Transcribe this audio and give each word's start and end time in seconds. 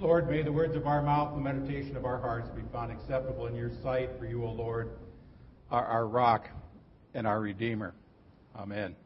Lord, 0.00 0.30
may 0.30 0.40
the 0.40 0.50
words 0.50 0.74
of 0.76 0.86
our 0.86 1.02
mouth 1.02 1.34
and 1.34 1.44
the 1.44 1.52
meditation 1.52 1.94
of 1.94 2.06
our 2.06 2.18
hearts 2.18 2.48
be 2.56 2.62
found 2.72 2.90
acceptable 2.90 3.46
in 3.48 3.54
your 3.54 3.70
sight, 3.82 4.08
for 4.18 4.24
you, 4.24 4.42
O 4.42 4.50
Lord, 4.50 4.92
are 5.70 5.84
our 5.84 6.06
rock 6.06 6.48
and 7.12 7.26
our 7.26 7.38
Redeemer. 7.38 7.94
Amen. 8.56 8.96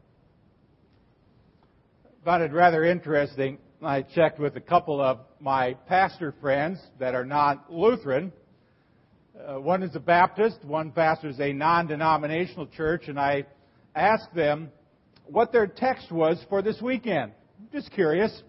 Found 2.23 2.43
it 2.43 2.53
rather 2.53 2.85
interesting. 2.85 3.57
I 3.83 4.03
checked 4.03 4.39
with 4.39 4.55
a 4.55 4.61
couple 4.61 5.01
of 5.01 5.19
my 5.41 5.73
pastor 5.73 6.33
friends 6.39 6.79
that 6.97 7.13
are 7.13 7.25
not 7.25 7.69
Lutheran. 7.69 8.31
Uh, 9.37 9.59
one 9.59 9.83
is 9.83 9.93
a 9.97 9.99
Baptist, 9.99 10.63
one 10.63 10.91
pastors 10.91 11.41
a 11.41 11.51
non 11.51 11.87
denominational 11.87 12.67
church, 12.67 13.09
and 13.09 13.19
I 13.19 13.45
asked 13.95 14.33
them 14.33 14.71
what 15.25 15.51
their 15.51 15.67
text 15.67 16.09
was 16.09 16.41
for 16.47 16.61
this 16.61 16.81
weekend. 16.81 17.33
Just 17.73 17.91
curious. 17.91 18.43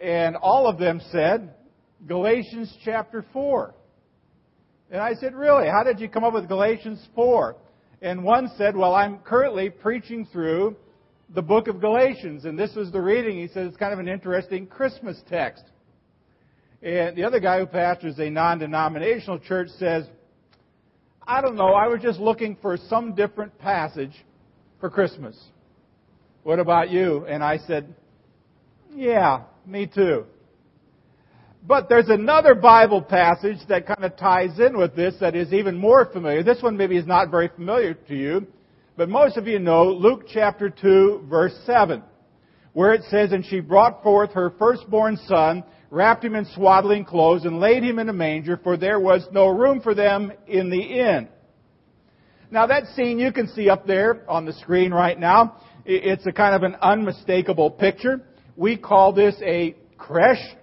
And 0.00 0.36
all 0.36 0.66
of 0.66 0.78
them 0.78 1.00
said, 1.12 1.54
Galatians 2.06 2.74
chapter 2.84 3.24
4. 3.32 3.74
And 4.90 5.00
I 5.00 5.14
said, 5.14 5.34
Really? 5.34 5.68
How 5.68 5.82
did 5.84 6.00
you 6.00 6.08
come 6.08 6.24
up 6.24 6.32
with 6.32 6.48
Galatians 6.48 7.06
4? 7.14 7.56
And 8.02 8.24
one 8.24 8.50
said, 8.56 8.76
Well, 8.76 8.94
I'm 8.94 9.18
currently 9.18 9.70
preaching 9.70 10.26
through 10.32 10.76
the 11.34 11.42
book 11.42 11.68
of 11.68 11.80
Galatians. 11.80 12.44
And 12.44 12.58
this 12.58 12.74
was 12.74 12.90
the 12.90 13.00
reading. 13.00 13.38
He 13.38 13.48
said 13.48 13.66
it's 13.66 13.76
kind 13.76 13.92
of 13.92 13.98
an 13.98 14.08
interesting 14.08 14.66
Christmas 14.66 15.20
text. 15.28 15.64
And 16.82 17.16
the 17.16 17.24
other 17.24 17.40
guy 17.40 17.58
who 17.58 17.66
pastors 17.66 18.18
a 18.18 18.30
non 18.30 18.58
denominational 18.58 19.38
church 19.38 19.68
says, 19.78 20.06
I 21.26 21.40
don't 21.42 21.56
know, 21.56 21.74
I 21.74 21.86
was 21.86 22.00
just 22.00 22.18
looking 22.18 22.56
for 22.62 22.76
some 22.88 23.14
different 23.14 23.56
passage 23.58 24.12
for 24.80 24.88
Christmas. 24.88 25.38
What 26.42 26.58
about 26.58 26.90
you? 26.90 27.26
And 27.26 27.44
I 27.44 27.58
said, 27.58 27.94
Yeah, 28.92 29.42
me 29.66 29.86
too. 29.86 30.24
But 31.66 31.88
there's 31.88 32.08
another 32.08 32.54
Bible 32.54 33.02
passage 33.02 33.58
that 33.68 33.86
kind 33.86 34.04
of 34.04 34.16
ties 34.16 34.58
in 34.58 34.78
with 34.78 34.96
this 34.96 35.14
that 35.20 35.36
is 35.36 35.52
even 35.52 35.76
more 35.76 36.06
familiar. 36.06 36.42
This 36.42 36.62
one 36.62 36.76
maybe 36.76 36.96
is 36.96 37.06
not 37.06 37.30
very 37.30 37.48
familiar 37.48 37.94
to 37.94 38.16
you, 38.16 38.46
but 38.96 39.08
most 39.08 39.36
of 39.36 39.46
you 39.46 39.58
know 39.58 39.84
Luke 39.84 40.24
chapter 40.32 40.70
2 40.70 41.26
verse 41.28 41.54
7, 41.66 42.02
where 42.72 42.94
it 42.94 43.02
says, 43.10 43.32
And 43.32 43.44
she 43.44 43.60
brought 43.60 44.02
forth 44.02 44.32
her 44.32 44.54
firstborn 44.58 45.18
son, 45.26 45.62
wrapped 45.90 46.24
him 46.24 46.34
in 46.34 46.46
swaddling 46.46 47.04
clothes, 47.04 47.44
and 47.44 47.60
laid 47.60 47.82
him 47.82 47.98
in 47.98 48.08
a 48.08 48.12
manger, 48.12 48.56
for 48.56 48.78
there 48.78 48.98
was 48.98 49.26
no 49.30 49.48
room 49.48 49.82
for 49.82 49.94
them 49.94 50.32
in 50.46 50.70
the 50.70 50.80
inn. 50.80 51.28
Now 52.50 52.66
that 52.66 52.86
scene 52.96 53.18
you 53.18 53.32
can 53.32 53.48
see 53.48 53.68
up 53.68 53.86
there 53.86 54.28
on 54.28 54.44
the 54.44 54.52
screen 54.54 54.92
right 54.92 55.18
now. 55.18 55.56
It's 55.84 56.26
a 56.26 56.32
kind 56.32 56.54
of 56.54 56.62
an 56.62 56.76
unmistakable 56.80 57.70
picture. 57.70 58.22
We 58.60 58.76
call 58.76 59.14
this 59.14 59.36
a 59.40 59.74
creche. 59.96 60.54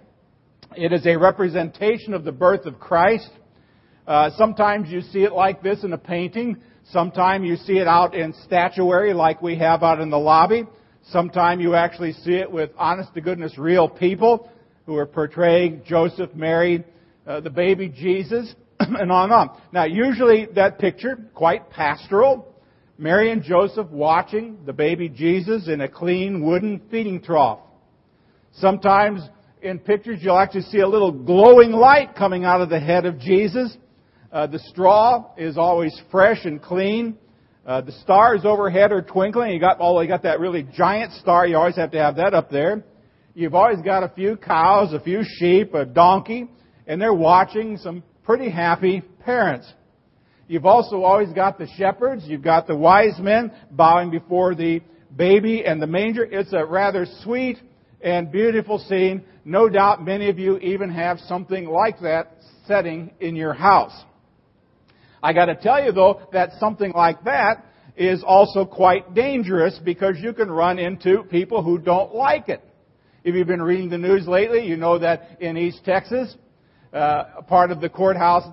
It 0.76 0.92
is 0.92 1.04
a 1.04 1.16
representation 1.16 2.14
of 2.14 2.22
the 2.22 2.30
birth 2.30 2.64
of 2.64 2.78
Christ. 2.78 3.28
Uh, 4.06 4.30
sometimes 4.36 4.88
you 4.88 5.00
see 5.00 5.24
it 5.24 5.32
like 5.32 5.64
this 5.64 5.82
in 5.82 5.92
a 5.92 5.98
painting. 5.98 6.58
Sometimes 6.92 7.44
you 7.44 7.56
see 7.56 7.78
it 7.78 7.88
out 7.88 8.14
in 8.14 8.34
statuary 8.44 9.14
like 9.14 9.42
we 9.42 9.58
have 9.58 9.82
out 9.82 10.00
in 10.00 10.10
the 10.10 10.16
lobby. 10.16 10.64
Sometimes 11.10 11.60
you 11.60 11.74
actually 11.74 12.12
see 12.12 12.34
it 12.34 12.48
with 12.48 12.70
honest 12.78 13.12
to 13.14 13.20
goodness 13.20 13.58
real 13.58 13.88
people 13.88 14.48
who 14.86 14.94
are 14.94 15.04
portraying 15.04 15.82
Joseph, 15.84 16.32
Mary, 16.36 16.84
uh, 17.26 17.40
the 17.40 17.50
baby 17.50 17.88
Jesus, 17.88 18.54
and 18.78 19.10
on 19.10 19.24
and 19.24 19.32
on. 19.32 19.60
Now 19.72 19.86
usually 19.86 20.46
that 20.54 20.78
picture, 20.78 21.18
quite 21.34 21.68
pastoral, 21.68 22.46
Mary 22.96 23.32
and 23.32 23.42
Joseph 23.42 23.88
watching 23.88 24.58
the 24.66 24.72
baby 24.72 25.08
Jesus 25.08 25.66
in 25.66 25.80
a 25.80 25.88
clean 25.88 26.44
wooden 26.44 26.80
feeding 26.92 27.20
trough. 27.20 27.58
Sometimes 28.60 29.20
in 29.62 29.78
pictures 29.78 30.18
you'll 30.20 30.38
actually 30.38 30.62
see 30.62 30.80
a 30.80 30.88
little 30.88 31.12
glowing 31.12 31.70
light 31.70 32.16
coming 32.16 32.44
out 32.44 32.60
of 32.60 32.68
the 32.68 32.80
head 32.80 33.06
of 33.06 33.18
Jesus. 33.20 33.76
Uh, 34.32 34.46
the 34.46 34.58
straw 34.58 35.32
is 35.36 35.56
always 35.56 35.98
fresh 36.10 36.44
and 36.44 36.60
clean. 36.60 37.16
Uh, 37.64 37.80
the 37.82 37.92
stars 37.92 38.40
overhead 38.44 38.90
are 38.90 39.02
twinkling. 39.02 39.52
You 39.52 39.60
got, 39.60 39.76
oh, 39.78 40.00
you 40.00 40.08
got 40.08 40.24
that 40.24 40.40
really 40.40 40.66
giant 40.74 41.12
star. 41.12 41.46
You 41.46 41.56
always 41.56 41.76
have 41.76 41.92
to 41.92 41.98
have 41.98 42.16
that 42.16 42.34
up 42.34 42.50
there. 42.50 42.82
You've 43.34 43.54
always 43.54 43.80
got 43.82 44.02
a 44.02 44.08
few 44.08 44.36
cows, 44.36 44.92
a 44.92 45.00
few 45.00 45.20
sheep, 45.22 45.74
a 45.74 45.84
donkey, 45.84 46.48
and 46.86 47.00
they're 47.00 47.14
watching 47.14 47.76
some 47.76 48.02
pretty 48.24 48.50
happy 48.50 49.02
parents. 49.24 49.72
You've 50.48 50.66
also 50.66 51.02
always 51.02 51.32
got 51.32 51.58
the 51.58 51.68
shepherds. 51.76 52.24
You've 52.26 52.42
got 52.42 52.66
the 52.66 52.74
wise 52.74 53.18
men 53.20 53.52
bowing 53.70 54.10
before 54.10 54.54
the 54.56 54.80
baby 55.14 55.64
and 55.64 55.80
the 55.80 55.86
manger. 55.86 56.24
It's 56.24 56.52
a 56.52 56.64
rather 56.64 57.06
sweet 57.22 57.58
and 58.00 58.30
beautiful 58.30 58.78
scene. 58.78 59.24
No 59.44 59.68
doubt 59.68 60.04
many 60.04 60.28
of 60.28 60.38
you 60.38 60.58
even 60.58 60.90
have 60.90 61.18
something 61.20 61.66
like 61.66 62.00
that 62.00 62.36
setting 62.66 63.10
in 63.20 63.34
your 63.34 63.54
house. 63.54 64.04
I 65.22 65.32
gotta 65.32 65.56
tell 65.56 65.82
you 65.82 65.92
though 65.92 66.20
that 66.32 66.52
something 66.60 66.92
like 66.92 67.24
that 67.24 67.64
is 67.96 68.22
also 68.24 68.64
quite 68.64 69.14
dangerous 69.14 69.78
because 69.84 70.16
you 70.20 70.32
can 70.32 70.50
run 70.50 70.78
into 70.78 71.24
people 71.24 71.62
who 71.62 71.78
don't 71.78 72.14
like 72.14 72.48
it. 72.48 72.62
If 73.24 73.34
you've 73.34 73.48
been 73.48 73.62
reading 73.62 73.90
the 73.90 73.98
news 73.98 74.28
lately, 74.28 74.64
you 74.64 74.76
know 74.76 74.98
that 75.00 75.40
in 75.40 75.56
East 75.56 75.80
Texas, 75.84 76.36
uh, 76.92 77.42
part 77.48 77.72
of 77.72 77.80
the 77.80 77.88
courthouse 77.88 78.44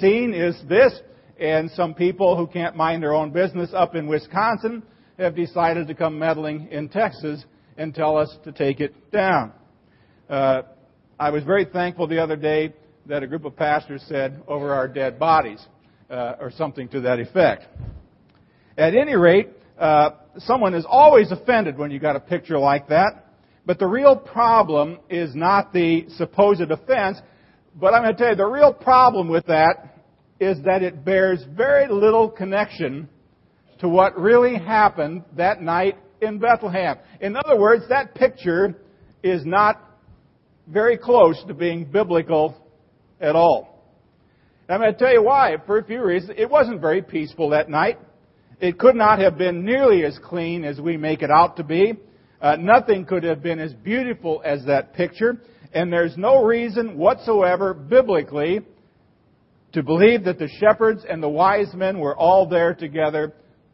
scene 0.00 0.32
is 0.32 0.56
this, 0.66 0.98
and 1.38 1.70
some 1.72 1.94
people 1.94 2.36
who 2.36 2.46
can't 2.46 2.74
mind 2.74 3.02
their 3.02 3.14
own 3.14 3.30
business 3.30 3.70
up 3.74 3.94
in 3.94 4.06
Wisconsin 4.06 4.82
have 5.18 5.36
decided 5.36 5.86
to 5.88 5.94
come 5.94 6.18
meddling 6.18 6.68
in 6.70 6.88
Texas 6.88 7.44
and 7.78 7.94
tell 7.94 8.18
us 8.18 8.36
to 8.44 8.52
take 8.52 8.80
it 8.80 9.10
down. 9.10 9.52
Uh, 10.28 10.62
I 11.18 11.30
was 11.30 11.44
very 11.44 11.64
thankful 11.64 12.06
the 12.06 12.22
other 12.22 12.36
day 12.36 12.74
that 13.06 13.22
a 13.22 13.26
group 13.26 13.44
of 13.44 13.56
pastors 13.56 14.04
said 14.06 14.42
over 14.46 14.74
our 14.74 14.86
dead 14.86 15.18
bodies, 15.18 15.64
uh, 16.10 16.34
or 16.40 16.50
something 16.50 16.88
to 16.88 17.00
that 17.00 17.20
effect. 17.20 17.64
At 18.76 18.94
any 18.94 19.16
rate, 19.16 19.48
uh, 19.78 20.10
someone 20.38 20.74
is 20.74 20.84
always 20.86 21.30
offended 21.32 21.78
when 21.78 21.90
you 21.90 21.98
got 21.98 22.16
a 22.16 22.20
picture 22.20 22.58
like 22.58 22.88
that. 22.88 23.26
But 23.64 23.78
the 23.78 23.86
real 23.86 24.16
problem 24.16 24.98
is 25.08 25.34
not 25.34 25.72
the 25.72 26.06
supposed 26.16 26.60
offense, 26.60 27.18
but 27.74 27.94
I'm 27.94 28.02
going 28.02 28.14
to 28.14 28.18
tell 28.18 28.30
you 28.30 28.36
the 28.36 28.46
real 28.46 28.72
problem 28.72 29.28
with 29.28 29.46
that 29.46 29.98
is 30.40 30.58
that 30.64 30.82
it 30.82 31.04
bears 31.04 31.44
very 31.56 31.88
little 31.88 32.28
connection 32.28 33.08
to 33.80 33.88
what 33.88 34.18
really 34.18 34.56
happened 34.56 35.24
that 35.36 35.60
night 35.62 35.96
in 36.20 36.38
Bethlehem. 36.38 36.98
In 37.20 37.36
other 37.36 37.58
words, 37.58 37.84
that 37.88 38.14
picture 38.14 38.74
is 39.22 39.44
not 39.44 39.82
very 40.66 40.96
close 40.96 41.42
to 41.46 41.54
being 41.54 41.84
biblical 41.84 42.56
at 43.20 43.34
all. 43.34 43.78
I'm 44.68 44.80
going 44.80 44.92
to 44.92 44.98
tell 44.98 45.12
you 45.12 45.22
why, 45.22 45.56
for 45.66 45.78
a 45.78 45.84
few 45.84 46.04
reasons. 46.04 46.34
It 46.36 46.50
wasn't 46.50 46.80
very 46.80 47.00
peaceful 47.00 47.50
that 47.50 47.70
night. 47.70 47.98
It 48.60 48.78
could 48.78 48.96
not 48.96 49.18
have 49.18 49.38
been 49.38 49.64
nearly 49.64 50.04
as 50.04 50.18
clean 50.22 50.64
as 50.64 50.80
we 50.80 50.96
make 50.96 51.22
it 51.22 51.30
out 51.30 51.56
to 51.56 51.64
be. 51.64 51.94
Uh, 52.40 52.56
nothing 52.56 53.06
could 53.06 53.24
have 53.24 53.42
been 53.42 53.58
as 53.58 53.72
beautiful 53.72 54.42
as 54.44 54.64
that 54.66 54.92
picture. 54.92 55.40
And 55.72 55.92
there's 55.92 56.16
no 56.16 56.44
reason 56.44 56.98
whatsoever 56.98 57.72
biblically 57.72 58.60
to 59.72 59.82
believe 59.82 60.24
that 60.24 60.38
the 60.38 60.48
shepherds 60.60 61.04
and 61.08 61.22
the 61.22 61.28
wise 61.28 61.72
men 61.74 61.98
were 61.98 62.16
all 62.16 62.46
there 62.46 62.74
together 62.74 63.32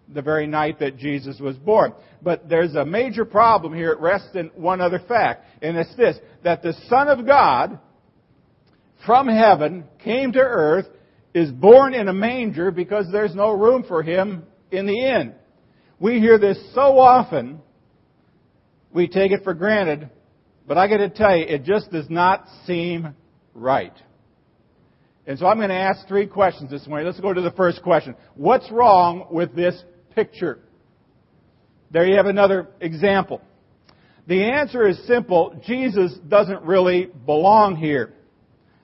the 0.08 0.22
very 0.22 0.46
night 0.46 0.78
that 0.80 0.96
Jesus 0.96 1.38
was 1.40 1.56
born. 1.56 1.92
But 2.22 2.48
there's 2.48 2.74
a 2.74 2.84
major 2.84 3.24
problem 3.24 3.74
here. 3.74 3.92
It 3.92 4.00
rests 4.00 4.34
in 4.34 4.50
one 4.54 4.80
other 4.80 5.00
fact, 5.06 5.46
and 5.62 5.76
it's 5.76 5.94
this, 5.96 6.16
that 6.42 6.62
the 6.62 6.74
Son 6.88 7.08
of 7.08 7.26
God 7.26 7.78
from 9.06 9.28
heaven 9.28 9.84
came 10.02 10.32
to 10.32 10.40
earth, 10.40 10.86
is 11.34 11.50
born 11.50 11.94
in 11.94 12.08
a 12.08 12.12
manger 12.12 12.70
because 12.70 13.06
there's 13.10 13.34
no 13.34 13.50
room 13.50 13.84
for 13.86 14.02
him 14.02 14.44
in 14.70 14.86
the 14.86 14.98
inn. 14.98 15.34
We 15.98 16.20
hear 16.20 16.38
this 16.38 16.58
so 16.74 16.98
often, 16.98 17.60
we 18.92 19.08
take 19.08 19.32
it 19.32 19.42
for 19.42 19.54
granted, 19.54 20.10
but 20.66 20.78
I 20.78 20.88
got 20.88 20.98
to 20.98 21.10
tell 21.10 21.36
you, 21.36 21.44
it 21.44 21.64
just 21.64 21.90
does 21.90 22.08
not 22.08 22.46
seem 22.66 23.14
right. 23.52 23.92
And 25.26 25.38
so 25.38 25.46
I'm 25.46 25.56
going 25.56 25.70
to 25.70 25.74
ask 25.74 26.06
three 26.06 26.26
questions 26.26 26.70
this 26.70 26.86
morning. 26.86 27.06
Let's 27.06 27.20
go 27.20 27.32
to 27.32 27.40
the 27.40 27.52
first 27.52 27.82
question. 27.82 28.14
What's 28.34 28.70
wrong 28.70 29.26
with 29.30 29.56
this 29.56 29.82
picture? 30.14 30.60
There 31.90 32.06
you 32.06 32.16
have 32.16 32.26
another 32.26 32.68
example. 32.80 33.40
The 34.26 34.44
answer 34.44 34.88
is 34.88 34.98
simple. 35.06 35.60
Jesus 35.66 36.12
doesn't 36.28 36.62
really 36.62 37.08
belong 37.26 37.76
here. 37.76 38.14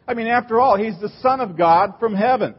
I 0.07 0.15
mean, 0.15 0.27
after 0.27 0.61
all, 0.61 0.77
he's 0.77 0.99
the 1.01 1.11
Son 1.21 1.41
of 1.41 1.57
God 1.57 1.95
from 1.99 2.15
heaven. 2.15 2.55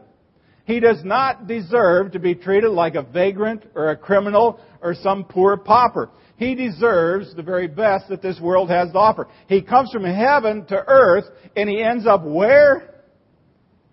He 0.64 0.80
does 0.80 1.04
not 1.04 1.46
deserve 1.46 2.12
to 2.12 2.18
be 2.18 2.34
treated 2.34 2.70
like 2.70 2.94
a 2.94 3.02
vagrant 3.02 3.64
or 3.74 3.90
a 3.90 3.96
criminal 3.96 4.60
or 4.80 4.94
some 4.94 5.24
poor 5.24 5.56
pauper. 5.56 6.10
He 6.36 6.54
deserves 6.54 7.34
the 7.34 7.42
very 7.42 7.68
best 7.68 8.08
that 8.08 8.22
this 8.22 8.40
world 8.40 8.70
has 8.70 8.90
to 8.92 8.98
offer. 8.98 9.28
He 9.48 9.62
comes 9.62 9.90
from 9.90 10.04
heaven 10.04 10.64
to 10.66 10.76
earth 10.86 11.24
and 11.56 11.68
he 11.68 11.82
ends 11.82 12.06
up 12.06 12.24
where? 12.24 13.02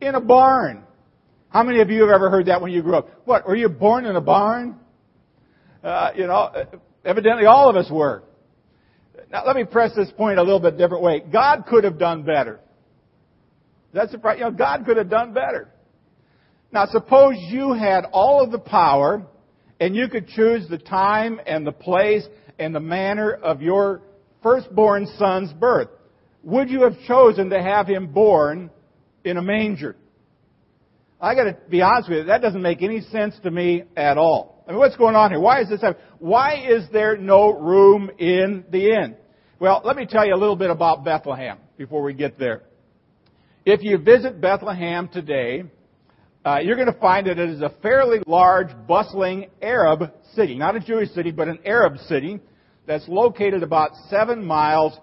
In 0.02 0.16
a 0.16 0.22
barn. 0.22 0.84
How 1.50 1.64
many 1.64 1.82
of 1.82 1.90
you 1.90 2.02
have 2.02 2.12
ever 2.12 2.30
heard 2.30 2.46
that 2.46 2.62
when 2.62 2.72
you 2.72 2.82
grew 2.82 2.96
up? 2.96 3.10
What, 3.26 3.48
were 3.48 3.56
you 3.56 3.70
born 3.70 4.06
in 4.06 4.16
a 4.16 4.22
barn? 4.22 4.78
Uh, 5.84 6.12
you 6.16 6.28
know, 6.28 6.52
evidently 7.04 7.46
all 7.46 7.70
of 7.70 7.76
us 7.76 7.90
were. 7.90 8.24
Now, 9.32 9.46
let 9.46 9.56
me 9.56 9.64
press 9.64 9.96
this 9.96 10.12
point 10.12 10.40
a 10.40 10.44
little 10.44 10.60
bit 10.60 10.78
different 10.78 11.04
way. 11.04 11.22
God 11.32 11.66
could 11.68 11.84
have 11.84 11.98
done 11.98 12.24
better. 12.24 12.60
That's 13.94 14.12
the 14.12 14.20
you 14.36 14.42
know, 14.42 14.52
God 14.52 14.86
could 14.86 14.98
have 14.98 15.10
done 15.10 15.34
better. 15.34 15.70
Now, 16.72 16.86
suppose 16.86 17.36
you 17.50 17.74
had 17.74 18.06
all 18.12 18.44
of 18.44 18.52
the 18.52 18.60
power 18.60 19.26
and 19.80 19.96
you 19.96 20.08
could 20.08 20.28
choose 20.28 20.68
the 20.70 20.78
time 20.78 21.40
and 21.48 21.66
the 21.66 21.72
place 21.72 22.24
and 22.60 22.76
the 22.76 22.80
manner 22.80 23.34
of 23.34 23.62
your 23.62 24.02
firstborn 24.44 25.08
son's 25.18 25.52
birth. 25.54 25.90
Would 26.44 26.70
you 26.70 26.84
have 26.84 26.94
chosen 27.08 27.50
to 27.50 27.62
have 27.62 27.88
him 27.88 28.08
born 28.08 28.70
in 29.24 29.38
a 29.38 29.42
manger? 29.42 29.96
I 31.22 31.36
got 31.36 31.44
to 31.44 31.58
be 31.70 31.82
honest 31.82 32.10
with 32.10 32.20
you, 32.20 32.24
that 32.26 32.42
doesn't 32.42 32.62
make 32.62 32.82
any 32.82 33.02
sense 33.02 33.36
to 33.44 33.52
me 33.52 33.84
at 33.98 34.18
all. 34.18 34.64
I 34.68 34.72
mean, 34.72 34.80
what's 34.80 34.96
going 34.96 35.16
on 35.16 35.32
here? 35.32 35.40
Why 35.40 35.62
is 35.62 35.70
this 35.70 35.82
happening? 35.82 36.04
Why 36.20 36.66
is 36.66 36.86
there 36.94 37.18
no 37.18 37.52
room 37.52 38.10
in 38.20 38.64
the 38.72 38.92
inn? 38.92 39.16
Well, 39.60 39.82
let 39.84 39.98
me 39.98 40.06
tell 40.06 40.26
you 40.26 40.34
a 40.34 40.38
little 40.38 40.56
bit 40.56 40.70
about 40.70 41.04
Bethlehem 41.04 41.58
before 41.78 42.04
we 42.04 42.14
get 42.14 42.40
there. 42.40 42.62
If 43.66 43.84
you 43.84 43.98
visit 43.98 44.40
Bethlehem 44.40 45.10
today, 45.10 45.64
uh, 46.46 46.60
you're 46.64 46.78
going 46.78 46.92
to 46.92 47.00
find 47.00 47.28
that 47.28 47.38
it 47.38 47.50
is 47.50 47.62
a 47.62 47.74
fairly 47.82 48.20
large, 48.26 48.70
bustling 48.88 49.50
Arab 49.62 50.14
city. 50.34 50.56
Not 50.56 50.78
a 50.78 50.80
Jewish 50.80 51.10
city, 51.10 51.32
but 51.32 51.50
an 51.50 51.60
Arab 51.66 51.98
city 52.08 52.40
that's 52.88 53.08
located 53.10 53.62
about 53.62 53.92
seven 54.10 54.46
miles 54.46 54.98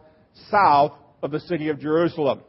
south 0.50 0.92
of 1.22 1.30
the 1.30 1.40
city 1.40 1.68
of 1.68 1.78
Jerusalem. 1.78 2.40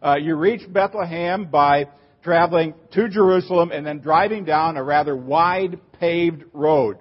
Uh, 0.00 0.16
you 0.16 0.36
reach 0.36 0.62
Bethlehem 0.72 1.46
by 1.46 1.86
traveling 2.22 2.74
to 2.92 3.08
Jerusalem 3.08 3.70
and 3.72 3.86
then 3.86 3.98
driving 3.98 4.44
down 4.44 4.76
a 4.76 4.82
rather 4.82 5.16
wide 5.16 5.78
paved 5.98 6.44
road. 6.52 6.98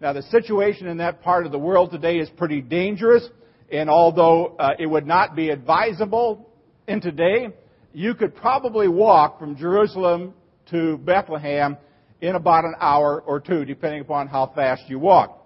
Now, 0.00 0.12
the 0.14 0.22
situation 0.22 0.86
in 0.86 0.98
that 0.98 1.22
part 1.22 1.44
of 1.44 1.52
the 1.52 1.58
world 1.58 1.90
today 1.90 2.18
is 2.18 2.30
pretty 2.30 2.62
dangerous, 2.62 3.28
and 3.70 3.90
although 3.90 4.56
uh, 4.58 4.70
it 4.78 4.86
would 4.86 5.06
not 5.06 5.36
be 5.36 5.50
advisable 5.50 6.48
in 6.88 7.00
today, 7.00 7.48
you 7.92 8.14
could 8.14 8.34
probably 8.34 8.88
walk 8.88 9.38
from 9.38 9.56
Jerusalem 9.56 10.32
to 10.70 10.96
Bethlehem 10.98 11.76
in 12.20 12.34
about 12.34 12.64
an 12.64 12.74
hour 12.80 13.20
or 13.20 13.40
two, 13.40 13.64
depending 13.64 14.00
upon 14.00 14.28
how 14.28 14.52
fast 14.54 14.82
you 14.88 14.98
walk. 14.98 15.36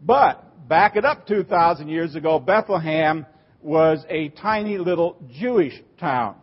But 0.00 0.68
back 0.68 0.96
it 0.96 1.04
up 1.04 1.26
2,000 1.26 1.88
years 1.88 2.14
ago, 2.14 2.38
Bethlehem 2.38 3.26
was 3.60 4.04
a 4.08 4.28
tiny 4.30 4.78
little 4.78 5.16
Jewish 5.32 5.74
town. 5.98 6.36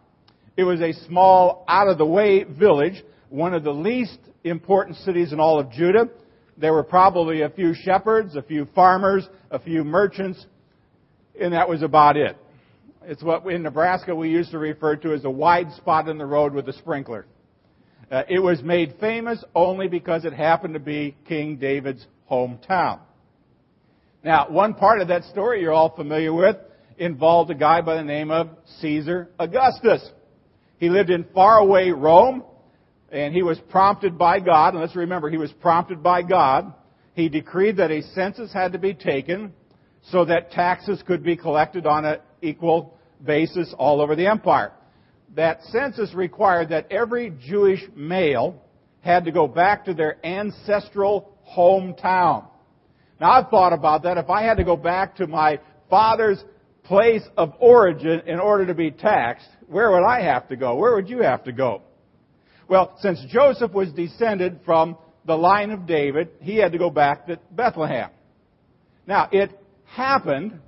It 0.58 0.64
was 0.64 0.82
a 0.82 0.94
small, 1.06 1.66
out 1.68 1.88
of 1.88 1.98
the 1.98 2.06
way 2.06 2.44
village, 2.44 3.04
one 3.30 3.54
of 3.54 3.64
the 3.64 3.74
least 3.74 4.18
important 4.44 4.98
cities 4.98 5.34
in 5.34 5.40
all 5.40 5.60
of 5.60 5.72
Judah. 5.72 6.10
There 6.58 6.72
were 6.72 6.84
probably 6.84 7.42
a 7.42 7.50
few 7.50 7.74
shepherds, 7.74 8.36
a 8.36 8.42
few 8.42 8.66
farmers, 8.74 9.28
a 9.52 9.60
few 9.60 9.84
merchants, 9.84 10.46
and 11.40 11.54
that 11.54 11.68
was 11.68 11.82
about 11.82 12.16
it. 12.16 12.38
It's 13.04 13.22
what 13.22 13.46
in 13.48 13.64
Nebraska 13.64 14.16
we 14.16 14.30
used 14.30 14.52
to 14.52 14.58
refer 14.58 14.96
to 14.96 15.14
as 15.14 15.26
a 15.26 15.30
wide 15.30 15.72
spot 15.74 16.08
in 16.08 16.18
the 16.18 16.26
road 16.26 16.54
with 16.54 16.68
a 16.70 16.74
sprinkler. 16.74 17.26
Uh, 18.10 18.24
it 18.30 18.40
was 18.40 18.62
made 18.62 18.96
famous 19.00 19.44
only 19.54 19.88
because 19.88 20.26
it 20.26 20.34
happened 20.34 20.76
to 20.76 20.80
be 20.80 21.16
King 21.28 21.58
David's 21.58 22.06
hometown. 22.32 23.00
Now, 24.24 24.50
one 24.50 24.74
part 24.74 25.02
of 25.02 25.10
that 25.10 25.24
story 25.26 25.62
you're 25.62 25.74
all 25.74 25.96
familiar 25.96 26.34
with 26.34 26.56
involved 26.98 27.52
a 27.52 27.56
guy 27.56 27.82
by 27.82 27.96
the 27.96 28.04
name 28.04 28.32
of 28.32 28.50
Caesar 28.80 29.30
Augustus. 29.38 30.10
He 30.78 30.90
lived 30.90 31.10
in 31.10 31.26
faraway 31.34 31.90
Rome, 31.90 32.44
and 33.12 33.34
he 33.34 33.44
was 33.44 33.60
prompted 33.70 34.18
by 34.18 34.40
God, 34.40 34.74
and 34.74 34.82
let's 34.82 34.96
remember, 34.96 35.30
he 35.30 35.38
was 35.38 35.52
prompted 35.54 36.04
by 36.04 36.22
God. 36.22 36.74
He 37.14 37.30
decreed 37.30 37.78
that 37.78 37.92
a 37.92 38.02
census 38.14 38.52
had 38.52 38.74
to 38.74 38.80
be 38.80 38.94
taken 38.94 39.54
so 40.12 40.26
that 40.26 40.52
taxes 40.52 41.02
could 41.08 41.24
be 41.24 41.38
collected 41.38 41.86
on 41.86 42.06
an 42.06 42.20
equal 42.42 42.98
basis 43.24 43.74
all 43.78 44.02
over 44.02 44.16
the 44.16 44.28
empire. 44.28 44.74
That 45.36 45.62
census 45.64 46.14
required 46.14 46.70
that 46.70 46.92
every 46.92 47.34
Jewish 47.42 47.82
male 47.96 48.62
had 49.02 49.26
to 49.26 49.32
go 49.32 49.48
back 49.48 49.86
to 49.86 49.94
their 49.94 50.24
ancestral 50.26 51.38
hometown. 51.56 52.48
Now 53.20 53.32
I've 53.32 53.50
thought 53.50 53.72
about 53.72 54.04
that. 54.04 54.18
If 54.18 54.30
I 54.30 54.44
had 54.44 54.58
to 54.58 54.64
go 54.64 54.76
back 54.76 55.16
to 55.18 55.28
my 55.28 55.60
father's 55.90 56.44
place 56.84 57.24
of 57.38 57.54
origin 57.60 58.24
in 58.28 58.40
order 58.40 58.66
to 58.68 58.74
be 58.74 58.92
taxed, 58.92 59.48
where 59.68 59.92
would 59.92 60.06
I 60.06 60.22
have 60.22 60.48
to 60.50 60.56
go? 60.56 60.76
Where 60.76 60.96
would 60.96 61.10
you 61.10 61.22
have 61.22 61.44
to 61.46 61.52
go? 61.52 61.82
Well, 62.68 62.98
since 63.00 63.24
Joseph 63.30 63.72
was 63.72 63.92
descended 63.92 64.60
from 64.66 64.98
the 65.26 65.36
line 65.36 65.72
of 65.72 65.86
David, 65.86 66.30
he 66.42 66.58
had 66.58 66.72
to 66.72 66.78
go 66.78 66.90
back 66.90 67.28
to 67.28 67.40
Bethlehem. 67.52 68.10
Now, 69.08 69.30
it 69.32 69.52
happened 69.86 70.60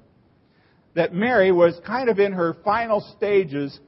that 0.94 1.14
Mary 1.14 1.52
was 1.52 1.80
kind 1.86 2.10
of 2.10 2.20
in 2.20 2.34
her 2.34 2.56
final 2.64 3.02
stages 3.18 3.80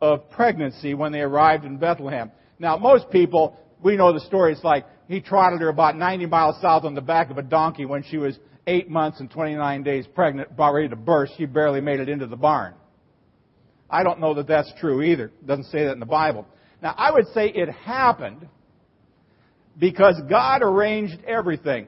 of 0.00 0.30
pregnancy 0.30 0.94
when 0.94 1.12
they 1.12 1.20
arrived 1.20 1.64
in 1.64 1.76
Bethlehem. 1.76 2.30
Now, 2.58 2.76
most 2.76 3.10
people, 3.10 3.58
we 3.82 3.96
know 3.96 4.12
the 4.12 4.20
story. 4.20 4.52
It's 4.52 4.64
like 4.64 4.86
he 5.08 5.20
trotted 5.20 5.60
her 5.60 5.68
about 5.68 5.96
90 5.96 6.26
miles 6.26 6.60
south 6.60 6.84
on 6.84 6.94
the 6.94 7.00
back 7.00 7.30
of 7.30 7.38
a 7.38 7.42
donkey 7.42 7.84
when 7.84 8.02
she 8.02 8.16
was 8.16 8.38
eight 8.66 8.88
months 8.88 9.20
and 9.20 9.30
29 9.30 9.82
days 9.82 10.06
pregnant, 10.14 10.50
about 10.50 10.72
ready 10.72 10.88
to 10.88 10.96
burst. 10.96 11.32
She 11.36 11.46
barely 11.46 11.80
made 11.80 12.00
it 12.00 12.08
into 12.08 12.26
the 12.26 12.36
barn. 12.36 12.74
I 13.90 14.02
don't 14.04 14.20
know 14.20 14.34
that 14.34 14.46
that's 14.46 14.72
true 14.80 15.02
either. 15.02 15.26
It 15.26 15.46
doesn't 15.46 15.64
say 15.64 15.84
that 15.84 15.92
in 15.92 16.00
the 16.00 16.06
Bible. 16.06 16.46
Now, 16.82 16.94
I 16.96 17.10
would 17.10 17.26
say 17.34 17.48
it 17.48 17.68
happened 17.70 18.48
because 19.78 20.20
God 20.28 20.62
arranged 20.62 21.18
everything. 21.26 21.86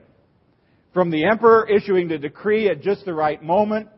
From 0.93 1.11
the 1.11 1.25
emperor 1.25 1.69
issuing 1.71 2.09
the 2.09 2.19
decree 2.19 2.69
at 2.69 2.83
just 2.83 3.05
the 3.05 3.15
right 3.15 3.43
moment, 3.43 3.89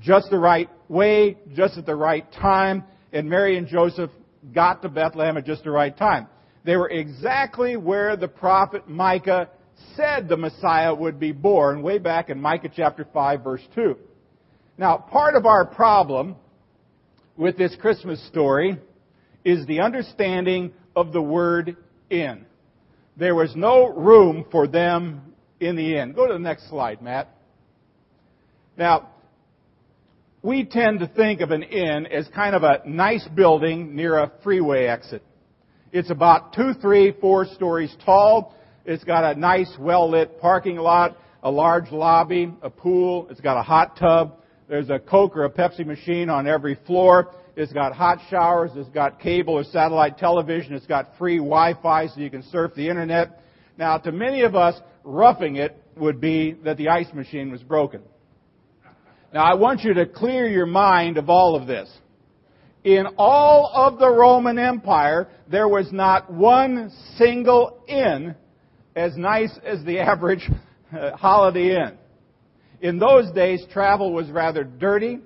just 0.00 0.28
the 0.30 0.38
right 0.38 0.68
way, 0.88 1.38
just 1.54 1.78
at 1.78 1.86
the 1.86 1.94
right 1.94 2.30
time, 2.32 2.84
and 3.12 3.28
Mary 3.28 3.56
and 3.56 3.66
Joseph 3.66 4.10
got 4.54 4.82
to 4.82 4.88
Bethlehem 4.88 5.36
at 5.36 5.46
just 5.46 5.64
the 5.64 5.70
right 5.70 5.96
time. 5.96 6.26
They 6.64 6.76
were 6.76 6.90
exactly 6.90 7.76
where 7.76 8.16
the 8.16 8.28
prophet 8.28 8.88
Micah 8.88 9.48
said 9.94 10.28
the 10.28 10.36
Messiah 10.36 10.94
would 10.94 11.18
be 11.18 11.32
born, 11.32 11.82
way 11.82 11.98
back 11.98 12.28
in 12.28 12.40
Micah 12.40 12.70
chapter 12.74 13.06
5, 13.12 13.44
verse 13.44 13.62
2. 13.74 13.96
Now, 14.76 14.96
part 14.98 15.36
of 15.36 15.46
our 15.46 15.64
problem 15.64 16.36
with 17.36 17.56
this 17.56 17.74
Christmas 17.80 18.24
story 18.28 18.78
is 19.44 19.66
the 19.66 19.80
understanding 19.80 20.72
of 20.94 21.12
the 21.12 21.22
word 21.22 21.76
inn. 22.10 22.46
There 23.16 23.34
was 23.34 23.54
no 23.54 23.88
room 23.88 24.46
for 24.50 24.66
them 24.66 25.34
in 25.60 25.76
the 25.76 25.98
inn. 25.98 26.12
Go 26.12 26.26
to 26.26 26.32
the 26.32 26.38
next 26.38 26.68
slide, 26.68 27.02
Matt. 27.02 27.28
Now, 28.76 29.10
we 30.42 30.64
tend 30.64 31.00
to 31.00 31.08
think 31.08 31.40
of 31.40 31.50
an 31.50 31.62
inn 31.62 32.06
as 32.06 32.28
kind 32.28 32.54
of 32.54 32.62
a 32.62 32.82
nice 32.86 33.26
building 33.34 33.96
near 33.96 34.18
a 34.18 34.32
freeway 34.42 34.86
exit. 34.86 35.22
It's 35.92 36.10
about 36.10 36.52
two, 36.52 36.74
three, 36.74 37.12
four 37.20 37.46
stories 37.46 37.94
tall. 38.04 38.54
It's 38.84 39.02
got 39.02 39.36
a 39.36 39.38
nice, 39.38 39.74
well-lit 39.78 40.40
parking 40.40 40.76
lot, 40.76 41.16
a 41.42 41.50
large 41.50 41.90
lobby, 41.90 42.52
a 42.62 42.70
pool. 42.70 43.28
It's 43.30 43.40
got 43.40 43.58
a 43.58 43.62
hot 43.62 43.96
tub. 43.96 44.40
There's 44.68 44.90
a 44.90 44.98
Coke 44.98 45.36
or 45.36 45.44
a 45.44 45.50
Pepsi 45.50 45.86
machine 45.86 46.28
on 46.28 46.48
every 46.48 46.76
floor. 46.86 47.32
It's 47.56 47.72
got 47.72 47.94
hot 47.94 48.18
showers. 48.28 48.72
It's 48.74 48.88
got 48.90 49.20
cable 49.20 49.54
or 49.54 49.64
satellite 49.64 50.18
television. 50.18 50.74
It's 50.74 50.86
got 50.86 51.16
free 51.18 51.36
Wi-Fi 51.36 52.08
so 52.08 52.20
you 52.20 52.30
can 52.30 52.42
surf 52.42 52.72
the 52.74 52.88
internet. 52.88 53.42
Now, 53.78 53.98
to 53.98 54.10
many 54.10 54.42
of 54.42 54.56
us, 54.56 54.74
roughing 55.04 55.56
it 55.56 55.80
would 55.96 56.20
be 56.20 56.54
that 56.64 56.76
the 56.78 56.88
ice 56.88 57.12
machine 57.14 57.50
was 57.52 57.62
broken. 57.62 58.02
Now, 59.32 59.44
I 59.44 59.54
want 59.54 59.82
you 59.82 59.94
to 59.94 60.06
clear 60.06 60.48
your 60.48 60.66
mind 60.66 61.16
of 61.16 61.30
all 61.30 61.54
of 61.54 61.66
this. 61.66 61.88
In 62.82 63.06
all 63.18 63.70
of 63.74 63.98
the 63.98 64.08
Roman 64.08 64.58
Empire, 64.58 65.28
there 65.48 65.68
was 65.68 65.92
not 65.92 66.32
one 66.32 66.90
single 67.16 67.82
inn 67.88 68.34
as 68.96 69.16
nice 69.16 69.56
as 69.64 69.84
the 69.84 69.98
average 70.00 70.48
uh, 70.92 71.16
Holiday 71.16 71.76
Inn. 71.76 71.98
In 72.82 72.98
those 72.98 73.30
days, 73.32 73.64
travel 73.72 74.12
was 74.12 74.30
rather 74.30 74.62
dirty, 74.62 75.20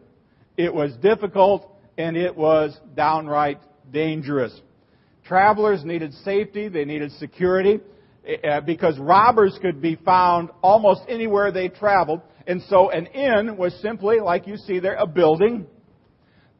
it 0.57 0.73
was 0.73 0.95
difficult, 1.03 1.75
and 1.99 2.17
it 2.17 2.37
was 2.37 2.79
downright 2.95 3.59
dangerous. 3.93 4.59
Travelers 5.25 5.85
needed 5.85 6.13
safety, 6.25 6.69
they 6.69 6.85
needed 6.85 7.11
security, 7.13 7.81
uh, 8.49 8.61
because 8.61 8.99
robbers 8.99 9.59
could 9.61 9.83
be 9.83 9.97
found 9.97 10.51
almost 10.63 11.03
anywhere 11.09 11.51
they 11.51 11.69
traveled. 11.69 12.21
And 12.47 12.63
so 12.69 12.91
an 12.91 13.07
inn 13.07 13.57
was 13.57 13.75
simply, 13.81 14.21
like 14.21 14.47
you 14.47 14.57
see 14.57 14.79
there, 14.79 14.95
a 14.95 15.07
building 15.07 15.67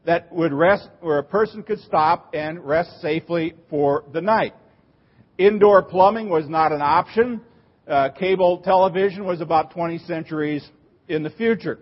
that 0.05 0.31
would 0.33 0.51
rest, 0.51 0.89
where 0.99 1.19
a 1.19 1.23
person 1.23 1.63
could 1.63 1.79
stop 1.79 2.31
and 2.33 2.59
rest 2.65 3.01
safely 3.01 3.53
for 3.69 4.03
the 4.13 4.21
night. 4.21 4.53
Indoor 5.37 5.83
plumbing 5.83 6.29
was 6.29 6.49
not 6.49 6.71
an 6.71 6.81
option. 6.81 7.41
Uh, 7.87 8.09
cable 8.09 8.59
television 8.59 9.25
was 9.25 9.41
about 9.41 9.71
20 9.71 9.97
centuries 9.99 10.67
in 11.07 11.23
the 11.23 11.29
future. 11.29 11.79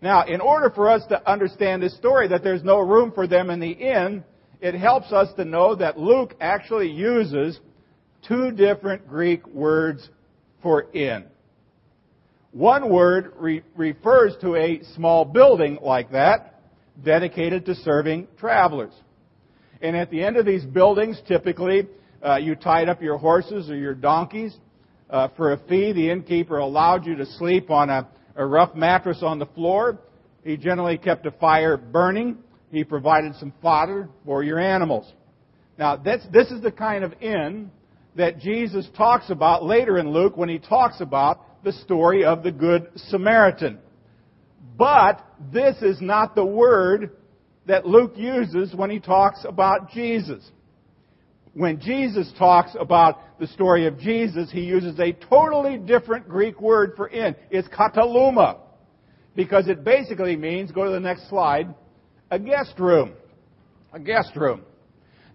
Now, 0.00 0.24
in 0.26 0.40
order 0.40 0.70
for 0.70 0.90
us 0.90 1.02
to 1.10 1.30
understand 1.30 1.82
this 1.82 1.96
story, 1.96 2.28
that 2.28 2.42
there's 2.42 2.64
no 2.64 2.80
room 2.80 3.12
for 3.12 3.26
them 3.26 3.50
in 3.50 3.60
the 3.60 3.70
inn, 3.70 4.24
it 4.60 4.74
helps 4.74 5.12
us 5.12 5.32
to 5.36 5.44
know 5.44 5.74
that 5.76 5.98
Luke 5.98 6.34
actually 6.40 6.90
uses 6.90 7.58
two 8.26 8.50
different 8.50 9.08
Greek 9.08 9.46
words 9.46 10.08
for 10.62 10.90
inn. 10.92 11.24
One 12.52 12.90
word 12.90 13.32
re- 13.36 13.62
refers 13.76 14.34
to 14.42 14.56
a 14.56 14.82
small 14.94 15.24
building 15.24 15.78
like 15.80 16.12
that, 16.12 16.60
dedicated 17.02 17.64
to 17.66 17.74
serving 17.74 18.28
travelers. 18.38 18.92
And 19.80 19.96
at 19.96 20.10
the 20.10 20.22
end 20.22 20.36
of 20.36 20.46
these 20.46 20.64
buildings, 20.64 21.20
typically, 21.26 21.88
uh, 22.24 22.36
you 22.36 22.54
tied 22.54 22.88
up 22.88 23.02
your 23.02 23.18
horses 23.18 23.70
or 23.70 23.76
your 23.76 23.94
donkeys. 23.94 24.56
Uh, 25.10 25.28
for 25.36 25.52
a 25.52 25.58
fee, 25.68 25.92
the 25.92 26.10
innkeeper 26.10 26.58
allowed 26.58 27.04
you 27.04 27.16
to 27.16 27.26
sleep 27.26 27.70
on 27.70 27.90
a, 27.90 28.06
a 28.36 28.44
rough 28.44 28.74
mattress 28.74 29.22
on 29.22 29.38
the 29.38 29.46
floor. 29.46 29.98
He 30.44 30.56
generally 30.56 30.98
kept 30.98 31.26
a 31.26 31.30
fire 31.30 31.76
burning. 31.76 32.38
He 32.70 32.84
provided 32.84 33.34
some 33.36 33.52
fodder 33.60 34.08
for 34.24 34.42
your 34.42 34.58
animals. 34.58 35.10
Now, 35.78 35.96
this, 35.96 36.22
this 36.32 36.50
is 36.50 36.62
the 36.62 36.72
kind 36.72 37.04
of 37.04 37.14
inn 37.20 37.70
that 38.16 38.38
Jesus 38.38 38.88
talks 38.96 39.30
about 39.30 39.64
later 39.64 39.98
in 39.98 40.10
Luke 40.10 40.36
when 40.36 40.48
he 40.48 40.58
talks 40.58 41.00
about 41.00 41.64
the 41.64 41.72
story 41.72 42.24
of 42.24 42.42
the 42.42 42.52
Good 42.52 42.90
Samaritan. 43.08 43.78
But 44.76 45.24
this 45.52 45.76
is 45.82 46.00
not 46.00 46.34
the 46.34 46.44
word 46.44 47.10
that 47.66 47.86
Luke 47.86 48.14
uses 48.16 48.74
when 48.74 48.90
he 48.90 48.98
talks 48.98 49.44
about 49.44 49.90
Jesus. 49.90 50.50
When 51.54 51.80
Jesus 51.80 52.32
talks 52.38 52.74
about 52.78 53.38
the 53.38 53.46
story 53.46 53.86
of 53.86 53.98
Jesus, 53.98 54.50
he 54.50 54.62
uses 54.62 54.98
a 54.98 55.12
totally 55.12 55.76
different 55.76 56.28
Greek 56.28 56.60
word 56.60 56.94
for 56.96 57.08
inn. 57.08 57.36
It's 57.50 57.68
kataluma. 57.68 58.58
Because 59.34 59.68
it 59.68 59.84
basically 59.84 60.36
means, 60.36 60.72
go 60.72 60.84
to 60.84 60.90
the 60.90 61.00
next 61.00 61.28
slide, 61.28 61.74
a 62.30 62.38
guest 62.38 62.78
room. 62.78 63.12
A 63.92 64.00
guest 64.00 64.34
room. 64.36 64.62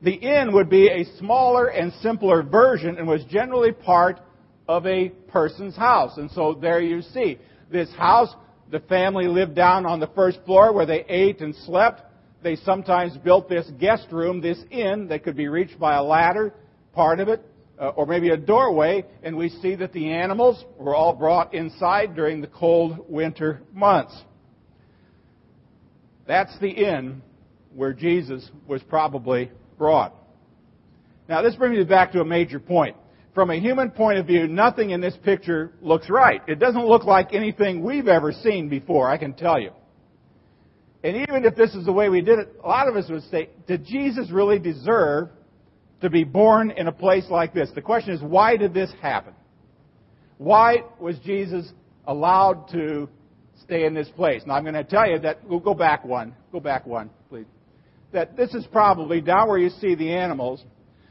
The 0.02 0.14
inn 0.14 0.54
would 0.54 0.70
be 0.70 0.88
a 0.90 1.06
smaller 1.18 1.68
and 1.68 1.92
simpler 2.02 2.44
version 2.44 2.98
and 2.98 3.08
was 3.08 3.24
generally 3.26 3.72
part 3.72 4.20
of 4.68 4.86
a 4.86 5.10
person's 5.10 5.76
house. 5.76 6.18
And 6.18 6.30
so 6.32 6.54
there 6.54 6.82
you 6.82 7.02
see. 7.02 7.40
This 7.72 7.92
house, 7.94 8.34
the 8.72 8.80
family 8.82 9.28
lived 9.28 9.56
down 9.56 9.86
on 9.86 10.00
the 10.00 10.08
first 10.08 10.40
floor 10.46 10.74
where 10.74 10.86
they 10.86 11.06
ate 11.08 11.42
and 11.42 11.56
slept. 11.56 12.02
They 12.44 12.56
sometimes 12.58 13.18
built 13.18 13.50
this 13.50 13.70
guest 13.80 14.08
room, 14.12 14.42
this 14.42 14.60
inn 14.70 15.08
that 15.10 15.24
could 15.24 15.36
be 15.36 15.48
reached 15.48 15.80
by 15.80 15.96
a 15.96 16.04
ladder, 16.04 16.54
part 16.94 17.20
of 17.20 17.28
it, 17.28 17.44
uh, 17.80 17.90
or 17.90 18.06
maybe 18.06 18.30
a 18.30 18.38
doorway, 18.38 19.06
and 19.24 19.36
we 19.36 19.50
see 19.50 19.76
that 19.76 19.94
the 19.94 20.12
animals 20.12 20.64
were 20.78 20.96
all 20.96 21.14
brought 21.14 21.54
inside 21.54 22.16
during 22.16 22.42
the 22.42 22.48
cold 22.48 23.06
winter 23.10 23.62
months. 23.74 24.16
That's 26.28 26.58
the 26.60 26.70
inn 26.70 27.22
where 27.74 27.94
Jesus 27.94 28.50
was 28.68 28.82
probably 28.84 29.52
brought. 29.78 30.14
Now, 31.30 31.42
this 31.42 31.56
brings 31.56 31.78
me 31.78 31.84
back 31.84 32.12
to 32.14 32.22
a 32.22 32.26
major 32.26 32.60
point. 32.60 32.96
From 33.34 33.52
a 33.52 33.60
human 33.60 33.92
point 33.92 34.18
of 34.18 34.26
view, 34.26 34.48
nothing 34.48 34.90
in 34.90 35.02
this 35.02 35.16
picture 35.24 35.72
looks 35.82 36.10
right. 36.10 36.42
It 36.48 36.58
doesn't 36.60 36.86
look 36.86 37.04
like 37.04 37.34
anything 37.34 37.84
we've 37.84 38.08
ever 38.08 38.32
seen 38.32 38.68
before, 38.68 39.10
I 39.10 39.18
can 39.18 39.34
tell 39.34 39.60
you. 39.60 39.72
And 41.04 41.18
even 41.18 41.46
if 41.46 41.56
this 41.56 41.74
is 41.76 41.86
the 41.86 41.94
way 41.94 42.10
we 42.10 42.22
did 42.22 42.40
it, 42.40 42.56
a 42.64 42.68
lot 42.68 42.88
of 42.88 42.96
us 42.96 43.10
would 43.10 43.24
say, 43.30 43.50
did 43.68 43.86
Jesus 43.86 44.32
really 44.32 44.60
deserve 44.60 45.30
to 46.02 46.10
be 46.10 46.24
born 46.24 46.72
in 46.72 46.88
a 46.88 46.92
place 46.92 47.26
like 47.30 47.54
this? 47.54 47.70
The 47.74 47.82
question 47.82 48.14
is, 48.14 48.22
why 48.22 48.58
did 48.58 48.74
this 48.74 48.92
happen? 49.02 49.34
Why 50.38 50.84
was 51.00 51.18
Jesus 51.20 51.72
allowed 52.06 52.70
to 52.72 53.10
stay 53.64 53.86
in 53.86 53.94
this 53.94 54.10
place? 54.10 54.44
Now, 54.46 54.56
I'm 54.56 54.64
going 54.64 54.76
to 54.76 54.84
tell 54.84 55.10
you 55.10 55.20
that, 55.20 55.48
we'll 55.48 55.60
go 55.60 55.74
back 55.74 56.04
one. 56.04 56.36
Go 56.52 56.60
back 56.60 56.86
one, 56.86 57.10
please 57.30 57.46
that 58.12 58.38
this 58.38 58.54
is 58.54 58.66
probably 58.72 59.22
down 59.22 59.48
where 59.48 59.58
you 59.58 59.70
see 59.70 59.96
the 59.96 60.12
animals. 60.12 60.64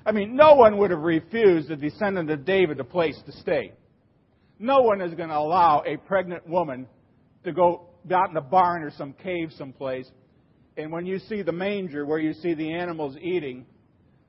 I 0.05 0.13
mean, 0.13 0.37
no 0.37 0.55
one 0.55 0.79
would 0.79 0.91
have 0.91 1.01
refused 1.01 1.71
a 1.71 1.77
descendant 1.77 2.31
of 2.31 2.45
David 2.45 2.81
a 2.81 2.85
place 2.85 3.19
to 3.27 3.33
stay. 3.33 3.73
No 4.59 4.83
one 4.83 5.01
is 5.01 5.15
going 5.15 5.29
to 5.29 5.37
allow 5.37 5.83
a 5.85 5.97
pregnant 5.97 6.49
woman 6.49 6.87
to 7.45 7.53
go 7.53 7.86
out 8.13 8.31
in 8.31 8.37
a 8.37 8.43
barn 8.43 8.83
or 8.83 8.91
some 8.91 9.13
cave 9.13 9.51
someplace. 9.57 10.11
And 10.77 10.93
when 10.93 11.07
you 11.07 11.19
see 11.19 11.43
the 11.43 11.53
manger 11.53 12.05
where 12.05 12.19
you 12.19 12.35
see 12.35 12.55
the 12.55 12.73
animals 12.73 13.17
eating, 13.21 13.67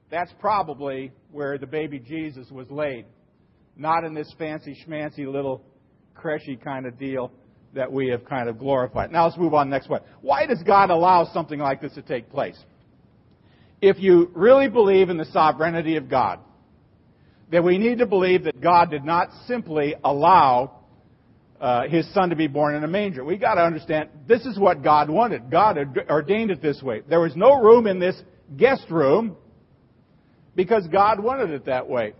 that's 0.09 0.31
probably 0.39 1.11
where 1.31 1.57
the 1.57 1.67
baby 1.67 1.99
Jesus 1.99 2.49
was 2.49 2.69
laid. 2.71 3.05
Not 3.75 4.03
in 4.03 4.13
this 4.13 4.33
fancy 4.37 4.77
schmancy 4.87 5.31
little 5.31 5.63
creshy 6.15 6.55
kind 6.55 6.85
of 6.85 6.97
deal 6.97 7.31
that 7.73 7.91
we 7.91 8.07
have 8.07 8.25
kind 8.25 8.49
of 8.49 8.57
glorified. 8.57 9.11
Now 9.11 9.25
let's 9.25 9.37
move 9.37 9.53
on 9.53 9.69
next 9.69 9.89
one. 9.89 10.01
Why 10.21 10.45
does 10.45 10.63
God 10.63 10.89
allow 10.89 11.25
something 11.33 11.59
like 11.59 11.81
this 11.81 11.93
to 11.93 12.01
take 12.01 12.29
place? 12.29 12.57
If 13.81 13.99
you 13.99 14.31
really 14.33 14.69
believe 14.69 15.09
in 15.09 15.17
the 15.17 15.25
sovereignty 15.25 15.97
of 15.97 16.09
God, 16.09 16.39
then 17.51 17.63
we 17.63 17.77
need 17.77 17.99
to 17.99 18.07
believe 18.07 18.45
that 18.45 18.59
God 18.59 18.89
did 18.89 19.05
not 19.05 19.29
simply 19.45 19.95
allow 20.03 20.76
uh, 21.59 21.87
his 21.87 22.11
son 22.13 22.29
to 22.29 22.35
be 22.35 22.47
born 22.47 22.75
in 22.75 22.83
a 22.83 22.87
manger. 22.87 23.23
We 23.23 23.37
got 23.37 23.55
to 23.55 23.61
understand 23.61 24.09
this 24.27 24.45
is 24.45 24.59
what 24.59 24.83
God 24.83 25.09
wanted. 25.09 25.49
God 25.49 25.77
ordained 26.09 26.51
it 26.51 26.61
this 26.61 26.81
way. 26.81 27.01
There 27.07 27.19
was 27.19 27.35
no 27.35 27.59
room 27.59 27.87
in 27.87 27.99
this 27.99 28.15
guest 28.55 28.85
room 28.89 29.35
because 30.55 30.87
God 30.87 31.19
wanted 31.19 31.51
it 31.51 31.65
that 31.65 31.87
way. 31.89 32.13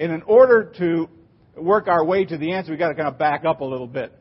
And 0.00 0.12
in 0.12 0.22
order 0.22 0.72
to 0.78 1.08
work 1.56 1.88
our 1.88 2.04
way 2.04 2.24
to 2.24 2.36
the 2.36 2.52
answer, 2.52 2.72
we 2.72 2.76
got 2.76 2.88
to 2.88 2.94
kind 2.94 3.08
of 3.08 3.18
back 3.18 3.44
up 3.44 3.60
a 3.60 3.64
little 3.64 3.86
bit. 3.86 4.12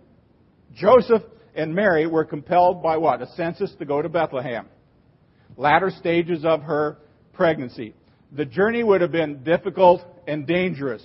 Joseph 0.74 1.24
and 1.56 1.74
Mary 1.74 2.06
were 2.06 2.26
compelled 2.26 2.84
by 2.84 2.98
what? 2.98 3.22
A 3.22 3.28
census 3.36 3.74
to 3.80 3.86
go 3.86 4.02
to 4.02 4.10
Bethlehem. 4.10 4.68
Latter 5.56 5.90
stages 5.90 6.46
of 6.46 6.62
her 6.62 6.98
pregnancy. 7.34 7.96
The 8.32 8.46
journey 8.46 8.84
would 8.84 9.02
have 9.02 9.12
been 9.12 9.44
difficult 9.44 10.02
and 10.28 10.46
dangerous. 10.46 11.02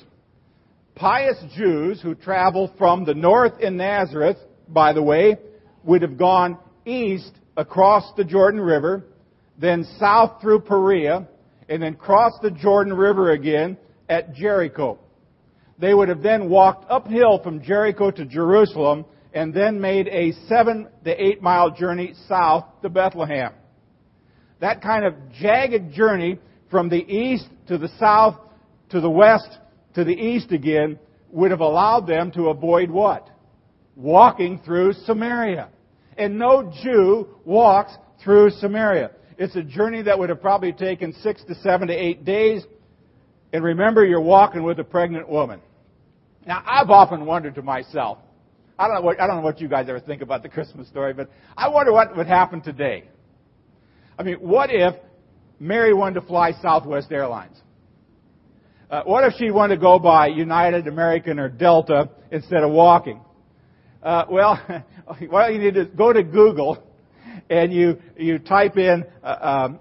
Pious 0.94 1.42
Jews 1.56 2.00
who 2.00 2.14
traveled 2.14 2.72
from 2.76 3.04
the 3.04 3.14
north 3.14 3.60
in 3.60 3.76
Nazareth, 3.76 4.36
by 4.68 4.92
the 4.92 5.02
way, 5.02 5.36
would 5.84 6.02
have 6.02 6.18
gone 6.18 6.58
east 6.84 7.32
across 7.56 8.12
the 8.16 8.24
Jordan 8.24 8.60
River, 8.60 9.04
then 9.58 9.84
south 9.98 10.40
through 10.40 10.60
Perea, 10.60 11.28
and 11.68 11.82
then 11.82 11.94
crossed 11.94 12.42
the 12.42 12.50
Jordan 12.50 12.92
River 12.92 13.32
again 13.32 13.76
at 14.08 14.34
Jericho. 14.34 14.98
They 15.78 15.94
would 15.94 16.08
have 16.08 16.22
then 16.22 16.48
walked 16.48 16.90
uphill 16.90 17.42
from 17.42 17.62
Jericho 17.62 18.10
to 18.10 18.24
Jerusalem 18.24 19.04
and 19.32 19.54
then 19.54 19.80
made 19.80 20.08
a 20.08 20.32
seven 20.46 20.88
to 21.04 21.10
eight 21.10 21.42
mile 21.42 21.70
journey 21.70 22.14
south 22.28 22.64
to 22.82 22.90
Bethlehem. 22.90 23.52
That 24.60 24.82
kind 24.82 25.04
of 25.04 25.14
jagged 25.32 25.92
journey 25.92 26.38
from 26.70 26.88
the 26.88 27.02
east 27.02 27.48
to 27.68 27.78
the 27.78 27.88
south 27.98 28.36
to 28.90 29.00
the 29.00 29.10
west 29.10 29.48
to 29.94 30.04
the 30.04 30.12
east 30.12 30.52
again 30.52 30.98
would 31.30 31.50
have 31.50 31.60
allowed 31.60 32.06
them 32.06 32.30
to 32.32 32.48
avoid 32.48 32.90
what? 32.90 33.28
Walking 33.96 34.60
through 34.64 34.92
Samaria. 35.04 35.68
And 36.16 36.38
no 36.38 36.72
Jew 36.82 37.28
walks 37.44 37.96
through 38.22 38.50
Samaria. 38.50 39.10
It's 39.38 39.56
a 39.56 39.62
journey 39.62 40.02
that 40.02 40.18
would 40.18 40.28
have 40.28 40.40
probably 40.40 40.72
taken 40.72 41.14
six 41.22 41.42
to 41.44 41.54
seven 41.56 41.88
to 41.88 41.94
eight 41.94 42.24
days. 42.24 42.64
And 43.52 43.64
remember, 43.64 44.04
you're 44.04 44.20
walking 44.20 44.62
with 44.62 44.78
a 44.78 44.84
pregnant 44.84 45.28
woman. 45.28 45.60
Now, 46.46 46.62
I've 46.66 46.90
often 46.90 47.24
wondered 47.24 47.54
to 47.56 47.62
myself, 47.62 48.18
I 48.78 48.86
don't 48.86 48.96
know 48.96 49.02
what, 49.02 49.20
I 49.20 49.26
don't 49.26 49.36
know 49.36 49.42
what 49.42 49.60
you 49.60 49.68
guys 49.68 49.88
ever 49.88 50.00
think 50.00 50.22
about 50.22 50.42
the 50.42 50.48
Christmas 50.48 50.88
story, 50.88 51.12
but 51.12 51.30
I 51.56 51.68
wonder 51.68 51.92
what 51.92 52.16
would 52.16 52.26
happen 52.26 52.60
today. 52.60 53.04
I 54.18 54.22
mean, 54.22 54.36
what 54.36 54.70
if 54.72 54.94
Mary 55.60 55.94
wanted 55.94 56.20
to 56.20 56.26
fly 56.26 56.52
Southwest 56.60 57.12
Airlines? 57.12 57.56
Uh, 58.92 59.02
what 59.04 59.24
if 59.24 59.32
she 59.38 59.50
wanted 59.50 59.76
to 59.76 59.80
go 59.80 59.98
by 59.98 60.26
United, 60.26 60.86
American, 60.86 61.38
or 61.38 61.48
Delta 61.48 62.10
instead 62.30 62.62
of 62.62 62.70
walking? 62.70 63.22
Uh, 64.02 64.26
well, 64.30 64.60
well, 65.30 65.50
you 65.50 65.58
need 65.58 65.72
to 65.72 65.86
go 65.86 66.12
to 66.12 66.22
Google 66.22 66.76
and 67.48 67.72
you 67.72 67.96
you 68.18 68.38
type 68.38 68.76
in 68.76 69.02
uh, 69.24 69.36
um, 69.40 69.78